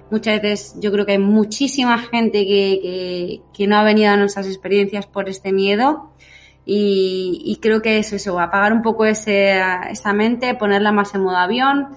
Muchas 0.09 0.41
veces 0.41 0.75
yo 0.79 0.89
creo 0.93 1.05
que 1.05 1.13
hay 1.13 1.17
muchísima 1.17 1.97
gente 1.97 2.45
que, 2.45 2.79
que, 2.81 3.41
que 3.53 3.67
no 3.67 3.75
ha 3.75 3.83
venido 3.83 4.09
a 4.09 4.15
nuestras 4.15 4.47
experiencias 4.47 5.05
por 5.05 5.27
este 5.27 5.51
miedo 5.51 6.11
y, 6.69 7.59
creo 7.61 7.81
que 7.81 7.97
es 7.97 8.11
eso, 8.11 8.37
apagar 8.39 8.73
un 8.73 8.81
poco 8.81 9.05
ese, 9.05 9.57
esa 9.89 10.11
mente, 10.11 10.53
ponerla 10.55 10.91
más 10.91 11.15
en 11.15 11.21
modo 11.21 11.37
avión, 11.37 11.95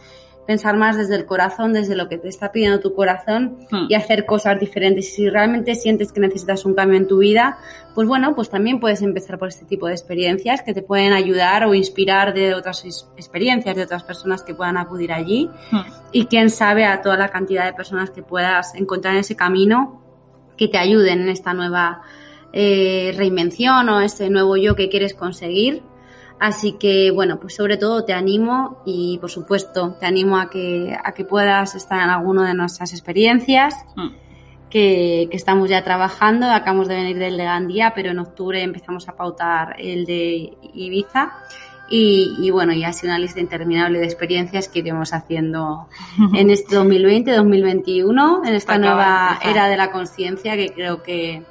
pensar 0.51 0.77
más 0.77 0.97
desde 0.97 1.15
el 1.15 1.27
corazón, 1.27 1.73
desde 1.73 1.95
lo 1.95 2.09
que 2.09 2.19
te 2.19 2.27
está 2.29 2.51
pidiendo 2.51 2.81
tu 2.81 2.93
corazón 2.93 3.59
Hmm. 3.71 3.87
y 3.89 3.95
hacer 3.95 4.27
cosas 4.27 4.59
diferentes. 4.59 5.07
Y 5.09 5.11
si 5.13 5.29
realmente 5.31 5.77
sientes 5.77 6.11
que 6.13 6.19
necesitas 6.21 6.65
un 6.65 6.75
cambio 6.75 6.97
en 6.99 7.07
tu 7.07 7.19
vida, 7.19 7.59
pues 7.95 8.09
bueno, 8.09 8.35
pues 8.35 8.51
también 8.51 8.81
puedes 8.81 9.01
empezar 9.03 9.39
por 9.39 9.47
este 9.49 9.65
tipo 9.65 9.87
de 9.87 9.93
experiencias 9.93 10.63
que 10.63 10.75
te 10.75 10.83
pueden 10.83 11.13
ayudar 11.13 11.65
o 11.67 11.75
inspirar 11.75 12.35
de 12.35 12.55
otras 12.55 12.85
ex- 12.85 13.07
experiencias 13.17 13.77
de 13.77 13.83
otras 13.85 14.03
personas 14.03 14.43
que 14.43 14.53
puedan 14.55 14.77
acudir 14.77 15.13
allí. 15.13 15.49
Hmm. 15.71 15.83
Y 16.11 16.27
quién 16.27 16.51
sabe 16.51 16.85
a 16.85 17.01
toda 17.01 17.17
la 17.17 17.29
cantidad 17.29 17.65
de 17.67 17.73
personas 17.73 18.11
que 18.11 18.23
puedas 18.25 18.75
encontrar 18.75 19.15
en 19.15 19.21
ese 19.21 19.37
camino 19.37 20.03
que 20.57 20.67
te 20.67 20.79
ayuden 20.79 21.21
en 21.23 21.29
esta 21.29 21.55
nueva 21.55 22.03
eh, 22.53 23.15
reinvención 23.17 23.89
o 23.89 24.01
este 24.01 24.29
nuevo 24.31 24.57
yo 24.57 24.75
que 24.75 24.89
quieres 24.89 25.15
conseguir. 25.15 25.83
Así 26.41 26.73
que, 26.73 27.11
bueno, 27.11 27.39
pues 27.39 27.55
sobre 27.55 27.77
todo 27.77 28.05
te 28.05 28.15
animo 28.15 28.83
y, 28.87 29.19
por 29.19 29.31
supuesto, 29.31 29.97
te 30.01 30.07
animo 30.07 30.39
a 30.39 30.49
que, 30.49 30.97
a 31.05 31.13
que 31.13 31.27
puedas 31.27 31.75
estar 31.75 32.03
en 32.03 32.09
alguna 32.09 32.49
de 32.49 32.55
nuestras 32.55 32.93
experiencias 32.93 33.75
Hmm. 33.95 34.09
que, 34.71 35.29
que 35.31 35.37
estamos 35.37 35.69
ya 35.69 35.85
trabajando. 35.85 36.51
Acabamos 36.51 36.89
de 36.89 36.95
venir 36.95 37.19
del 37.19 37.37
de 37.37 37.45
Gandía, 37.45 37.93
pero 37.95 38.11
en 38.11 38.19
octubre 38.21 38.63
empezamos 38.63 39.07
a 39.09 39.17
pautar 39.17 39.77
el 39.79 40.07
de 40.07 40.57
Ibiza. 40.73 41.33
Y, 41.91 42.37
y 42.39 42.51
bueno, 42.51 42.73
ya 42.73 42.89
ha 42.89 42.93
sido 42.93 43.13
una 43.13 43.19
lista 43.19 43.41
interminable 43.41 43.99
de 43.99 44.05
experiencias 44.05 44.69
que 44.69 44.79
iremos 44.79 45.13
haciendo 45.13 45.89
en 46.35 46.49
este 46.49 46.77
2020, 46.77 47.33
2021, 47.33 48.43
en 48.47 48.55
esta 48.55 48.75
Acaba 48.75 48.87
nueva 48.87 49.39
era 49.45 49.69
de 49.69 49.77
la 49.77 49.91
conciencia 49.91 50.57
que 50.57 50.71
creo 50.71 51.03
que, 51.03 51.43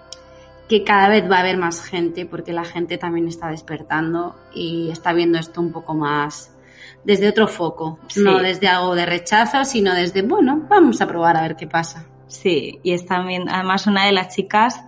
que 0.70 0.84
cada 0.84 1.10
vez 1.10 1.30
va 1.30 1.38
a 1.38 1.40
haber 1.42 1.58
más 1.58 1.84
gente 1.84 2.26
porque 2.26 2.54
la 2.54 2.64
gente 2.64 2.98
también 2.98 3.28
está 3.28 3.50
despertando 3.50 4.36
y 4.54 4.90
está 4.92 5.12
viendo 5.14 5.38
esto 5.40 5.60
un 5.62 5.72
poco 5.72 5.96
más 5.96 6.56
desde 7.04 7.28
otro 7.28 7.48
foco, 7.48 7.98
Sí. 8.08 8.22
no 8.22 8.38
desde 8.40 8.68
algo 8.68 8.94
de 8.96 9.06
rechazo, 9.06 9.66
sino 9.66 9.94
desde, 9.96 10.22
bueno, 10.22 10.66
vamos 10.70 11.02
a 11.02 11.08
probar 11.08 11.36
a 11.38 11.42
ver 11.42 11.56
qué 11.56 11.66
pasa. 11.68 12.06
Sí, 12.28 12.80
y 12.84 12.92
es 12.92 13.06
también, 13.06 13.50
además 13.50 13.88
una 13.88 14.06
de 14.06 14.12
las 14.12 14.36
chicas 14.36 14.80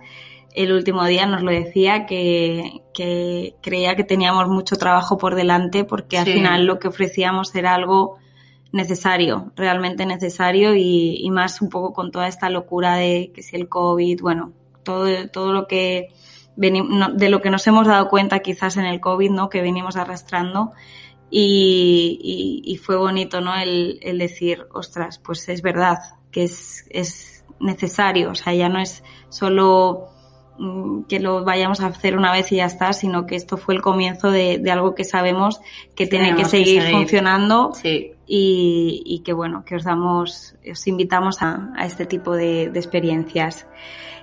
el 0.54 0.70
último 0.72 1.04
día 1.06 1.24
nos 1.26 1.42
lo 1.42 1.50
decía 1.50 2.04
que, 2.06 2.82
que 2.94 3.56
creía 3.62 3.96
que 3.96 4.04
teníamos 4.04 4.48
mucho 4.48 4.76
trabajo 4.76 5.16
por 5.16 5.34
delante 5.34 5.84
porque 5.84 6.18
al 6.18 6.26
Sí. 6.26 6.34
final 6.34 6.66
lo 6.66 6.78
que 6.78 6.88
ofrecíamos 6.88 7.54
era 7.54 7.74
algo 7.74 8.18
necesario, 8.70 9.50
realmente 9.56 10.06
necesario 10.06 10.74
y, 10.74 11.16
y 11.24 11.30
más 11.30 11.60
un 11.62 11.68
poco 11.70 11.92
con 11.92 12.10
toda 12.10 12.28
esta 12.28 12.48
locura 12.50 12.96
de 12.96 13.32
que 13.34 13.42
si 13.42 13.56
el 13.56 13.68
COVID, 13.68 14.20
bueno, 14.20 14.52
todo, 14.82 15.06
todo 15.30 15.52
lo 15.52 15.66
que 15.66 16.08
de 16.56 17.28
lo 17.30 17.40
que 17.40 17.48
nos 17.50 17.66
hemos 17.66 17.86
dado 17.86 18.08
cuenta 18.08 18.40
quizás 18.40 18.76
en 18.76 18.84
el 18.84 19.00
COVID, 19.00 19.30
¿no? 19.30 19.48
Que 19.48 19.62
venimos 19.62 19.96
arrastrando 19.96 20.72
y, 21.30 22.18
y- 22.22 22.72
y 22.72 22.76
fue 22.76 22.96
bonito, 22.96 23.40
¿no? 23.40 23.54
El, 23.56 23.98
el 24.02 24.18
decir, 24.18 24.66
ostras, 24.72 25.18
pues 25.18 25.48
es 25.48 25.62
verdad 25.62 25.98
que 26.30 26.44
es, 26.44 26.84
es 26.90 27.44
necesario, 27.58 28.30
o 28.30 28.34
sea, 28.34 28.52
ya 28.54 28.68
no 28.68 28.80
es 28.80 29.02
solo 29.30 30.08
mm, 30.58 31.04
que 31.04 31.20
lo 31.20 31.42
vayamos 31.42 31.80
a 31.80 31.86
hacer 31.86 32.18
una 32.18 32.32
vez 32.32 32.52
y 32.52 32.56
ya 32.56 32.66
está, 32.66 32.92
sino 32.92 33.24
que 33.26 33.36
esto 33.36 33.56
fue 33.56 33.74
el 33.74 33.80
comienzo 33.80 34.30
de, 34.30 34.58
de 34.58 34.70
algo 34.70 34.94
que 34.94 35.04
sabemos 35.04 35.58
que 35.94 36.06
tiene 36.06 36.26
que 36.26 36.44
Tenemos 36.44 36.50
que 36.52 36.58
seguir, 36.58 36.82
seguir. 36.82 36.96
funcionando 36.98 37.72
Sí. 37.74 38.12
y, 38.26 39.02
y 39.06 39.20
que 39.20 39.32
bueno, 39.32 39.64
que 39.64 39.76
os 39.76 39.84
damos, 39.84 40.54
os 40.70 40.86
invitamos 40.86 41.40
a, 41.40 41.70
a 41.76 41.86
este 41.86 42.04
tipo 42.04 42.34
de, 42.36 42.68
de 42.68 42.78
experiencias. 42.78 43.66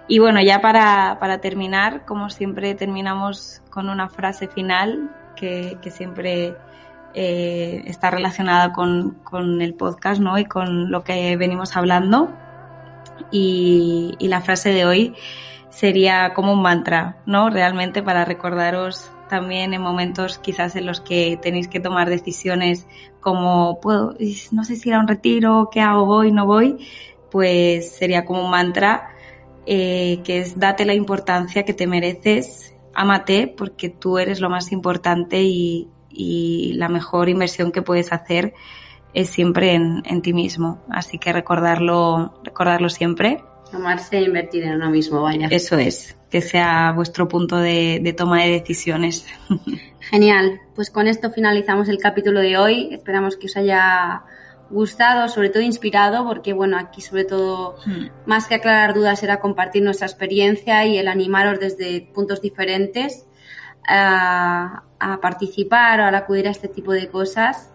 Y 0.10 0.18
bueno, 0.18 0.42
ya 0.42 0.60
para, 0.60 1.18
para 1.20 1.40
terminar, 1.40 2.04
como 2.04 2.32
siempre 2.32 2.74
terminamos 2.74 3.62
con 3.70 3.90
una 3.90 4.10
frase 4.10 4.48
final 4.48 5.16
que, 5.36 5.78
que 5.84 5.92
siempre 5.92 6.56
eh, 7.14 7.84
está 7.86 8.10
relacionada 8.10 8.74
con, 8.74 9.20
con 9.24 9.62
el 9.62 9.76
podcast 9.76 10.20
¿no? 10.20 10.40
y 10.40 10.46
con 10.46 10.90
lo 10.90 11.04
que 11.04 11.38
venimos 11.38 11.78
hablando. 11.78 12.32
Y, 13.30 14.16
y 14.18 14.30
la 14.30 14.42
frase 14.42 14.72
de 14.72 14.86
hoy 14.86 15.14
sería 15.70 16.34
como 16.34 16.54
un 16.54 16.64
mantra, 16.64 17.18
¿no? 17.28 17.52
Realmente 17.52 18.02
para 18.02 18.26
recordaros 18.26 19.12
también 19.30 19.76
en 19.76 19.82
momentos 19.84 20.40
quizás 20.40 20.76
en 20.76 20.88
los 20.88 21.02
que 21.02 21.38
tenéis 21.40 21.68
que 21.68 21.80
tomar 21.80 22.10
decisiones 22.10 22.88
como, 23.20 23.80
puedo, 23.80 24.16
no 24.52 24.64
sé 24.64 24.76
si 24.76 24.90
ir 24.90 24.96
a 24.96 25.00
un 25.00 25.08
retiro, 25.08 25.70
qué 25.72 25.82
hago, 25.82 26.08
voy, 26.08 26.32
no 26.32 26.48
voy, 26.48 26.78
pues 27.30 27.92
sería 27.92 28.26
como 28.26 28.44
un 28.44 28.50
mantra 28.50 29.12
eh, 29.72 30.22
que 30.24 30.40
es 30.40 30.58
date 30.58 30.84
la 30.84 30.96
importancia 30.96 31.62
que 31.64 31.76
te 31.76 31.86
mereces, 31.86 32.74
ámate 32.96 33.54
porque 33.56 33.90
tú 33.90 34.18
eres 34.18 34.40
lo 34.40 34.50
más 34.50 34.72
importante 34.72 35.44
y, 35.44 35.88
y 36.10 36.74
la 36.74 36.90
mejor 36.90 37.30
inversión 37.30 37.72
que 37.72 37.84
puedes 37.84 38.12
hacer 38.12 38.56
es 39.14 39.30
siempre 39.30 39.76
en, 39.76 40.02
en 40.06 40.24
ti 40.24 40.34
mismo. 40.34 40.84
Así 40.90 41.20
que 41.20 41.32
recordarlo, 41.32 42.42
recordarlo 42.44 42.90
siempre. 42.90 43.44
Amarse 43.72 44.18
e 44.18 44.24
invertir 44.24 44.64
en 44.64 44.74
uno 44.74 44.90
mismo, 44.90 45.22
vaya. 45.22 45.46
Eso 45.52 45.78
es, 45.78 46.18
que 46.32 46.42
sea 46.42 46.92
vuestro 46.96 47.28
punto 47.28 47.58
de, 47.58 48.00
de 48.02 48.14
toma 48.14 48.42
de 48.42 48.50
decisiones. 48.50 49.28
Genial. 50.00 50.60
Pues 50.74 50.90
con 50.90 51.08
esto 51.08 51.30
finalizamos 51.30 51.90
el 51.90 52.00
capítulo 52.00 52.40
de 52.40 52.58
hoy. 52.58 52.90
Esperamos 52.92 53.38
que 53.38 53.46
os 53.46 53.56
haya 53.56 54.24
gustado, 54.70 55.28
sobre 55.28 55.50
todo 55.50 55.64
inspirado, 55.64 56.26
porque 56.26 56.54
bueno, 56.54 56.78
aquí 56.78 57.02
sobre 57.02 57.26
todo, 57.26 57.76
más 58.26 58.48
que 58.48 58.56
aclarar 58.56 58.94
dudas, 58.94 59.22
era 59.24 59.40
compartir 59.40 59.84
nuestra 59.84 60.08
experiencia 60.08 60.86
y 60.86 60.98
el 60.98 61.08
animaros 61.08 61.60
desde 61.60 62.02
puntos 62.14 62.42
diferentes 62.42 63.26
a, 63.88 64.84
a 65.00 65.22
participar 65.22 66.02
o 66.02 66.06
al 66.06 66.16
acudir 66.16 66.48
a 66.48 66.52
este 66.52 66.68
tipo 66.68 66.92
de 66.92 67.10
cosas. 67.10 67.72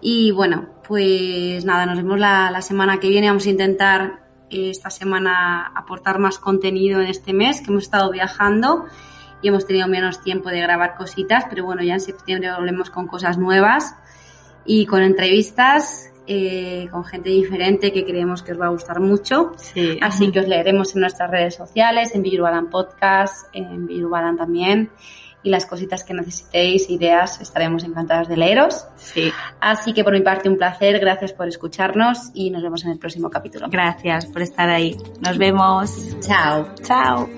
Y 0.00 0.32
bueno, 0.32 0.68
pues 0.86 1.64
nada, 1.64 1.86
nos 1.86 1.96
vemos 1.96 2.18
la, 2.18 2.50
la 2.50 2.62
semana 2.62 3.00
que 3.00 3.08
viene. 3.08 3.28
Vamos 3.28 3.46
a 3.46 3.50
intentar 3.50 4.24
eh, 4.50 4.70
esta 4.70 4.90
semana 4.90 5.72
aportar 5.74 6.18
más 6.18 6.38
contenido 6.38 7.00
en 7.00 7.06
este 7.06 7.32
mes, 7.32 7.60
que 7.60 7.70
hemos 7.70 7.84
estado 7.84 8.10
viajando 8.10 8.84
y 9.40 9.48
hemos 9.48 9.66
tenido 9.66 9.88
menos 9.88 10.22
tiempo 10.22 10.48
de 10.48 10.60
grabar 10.60 10.94
cositas, 10.94 11.44
pero 11.48 11.64
bueno, 11.64 11.82
ya 11.82 11.94
en 11.94 12.00
septiembre 12.00 12.50
volvemos 12.54 12.90
con 12.90 13.06
cosas 13.06 13.38
nuevas 13.38 13.94
y 14.64 14.86
con 14.86 15.02
entrevistas 15.02 16.10
eh, 16.26 16.88
con 16.90 17.04
gente 17.04 17.28
diferente 17.28 17.92
que 17.92 18.04
creemos 18.04 18.42
que 18.42 18.52
os 18.52 18.60
va 18.60 18.66
a 18.66 18.70
gustar 18.70 19.00
mucho. 19.00 19.52
Sí. 19.56 19.98
Así 20.00 20.30
que 20.30 20.40
os 20.40 20.48
leeremos 20.48 20.94
en 20.94 21.02
nuestras 21.02 21.30
redes 21.30 21.54
sociales, 21.54 22.14
en 22.14 22.22
Villubalan 22.22 22.70
Podcast, 22.70 23.48
en 23.52 23.86
Villubalan 23.86 24.36
también. 24.36 24.90
Y 25.42 25.50
las 25.50 25.66
cositas 25.66 26.04
que 26.04 26.14
necesitéis, 26.14 26.88
ideas, 26.88 27.38
estaremos 27.42 27.84
encantadas 27.84 28.28
de 28.28 28.38
leeros. 28.38 28.86
Sí. 28.96 29.30
Así 29.60 29.92
que 29.92 30.02
por 30.02 30.14
mi 30.14 30.22
parte 30.22 30.48
un 30.48 30.56
placer, 30.56 30.98
gracias 30.98 31.34
por 31.34 31.46
escucharnos 31.46 32.30
y 32.32 32.48
nos 32.48 32.62
vemos 32.62 32.82
en 32.84 32.92
el 32.92 32.98
próximo 32.98 33.28
capítulo. 33.28 33.68
Gracias 33.68 34.24
por 34.24 34.40
estar 34.40 34.70
ahí. 34.70 34.96
Nos 35.20 35.36
vemos. 35.36 36.16
Chao. 36.20 36.68
Chao. 36.82 37.28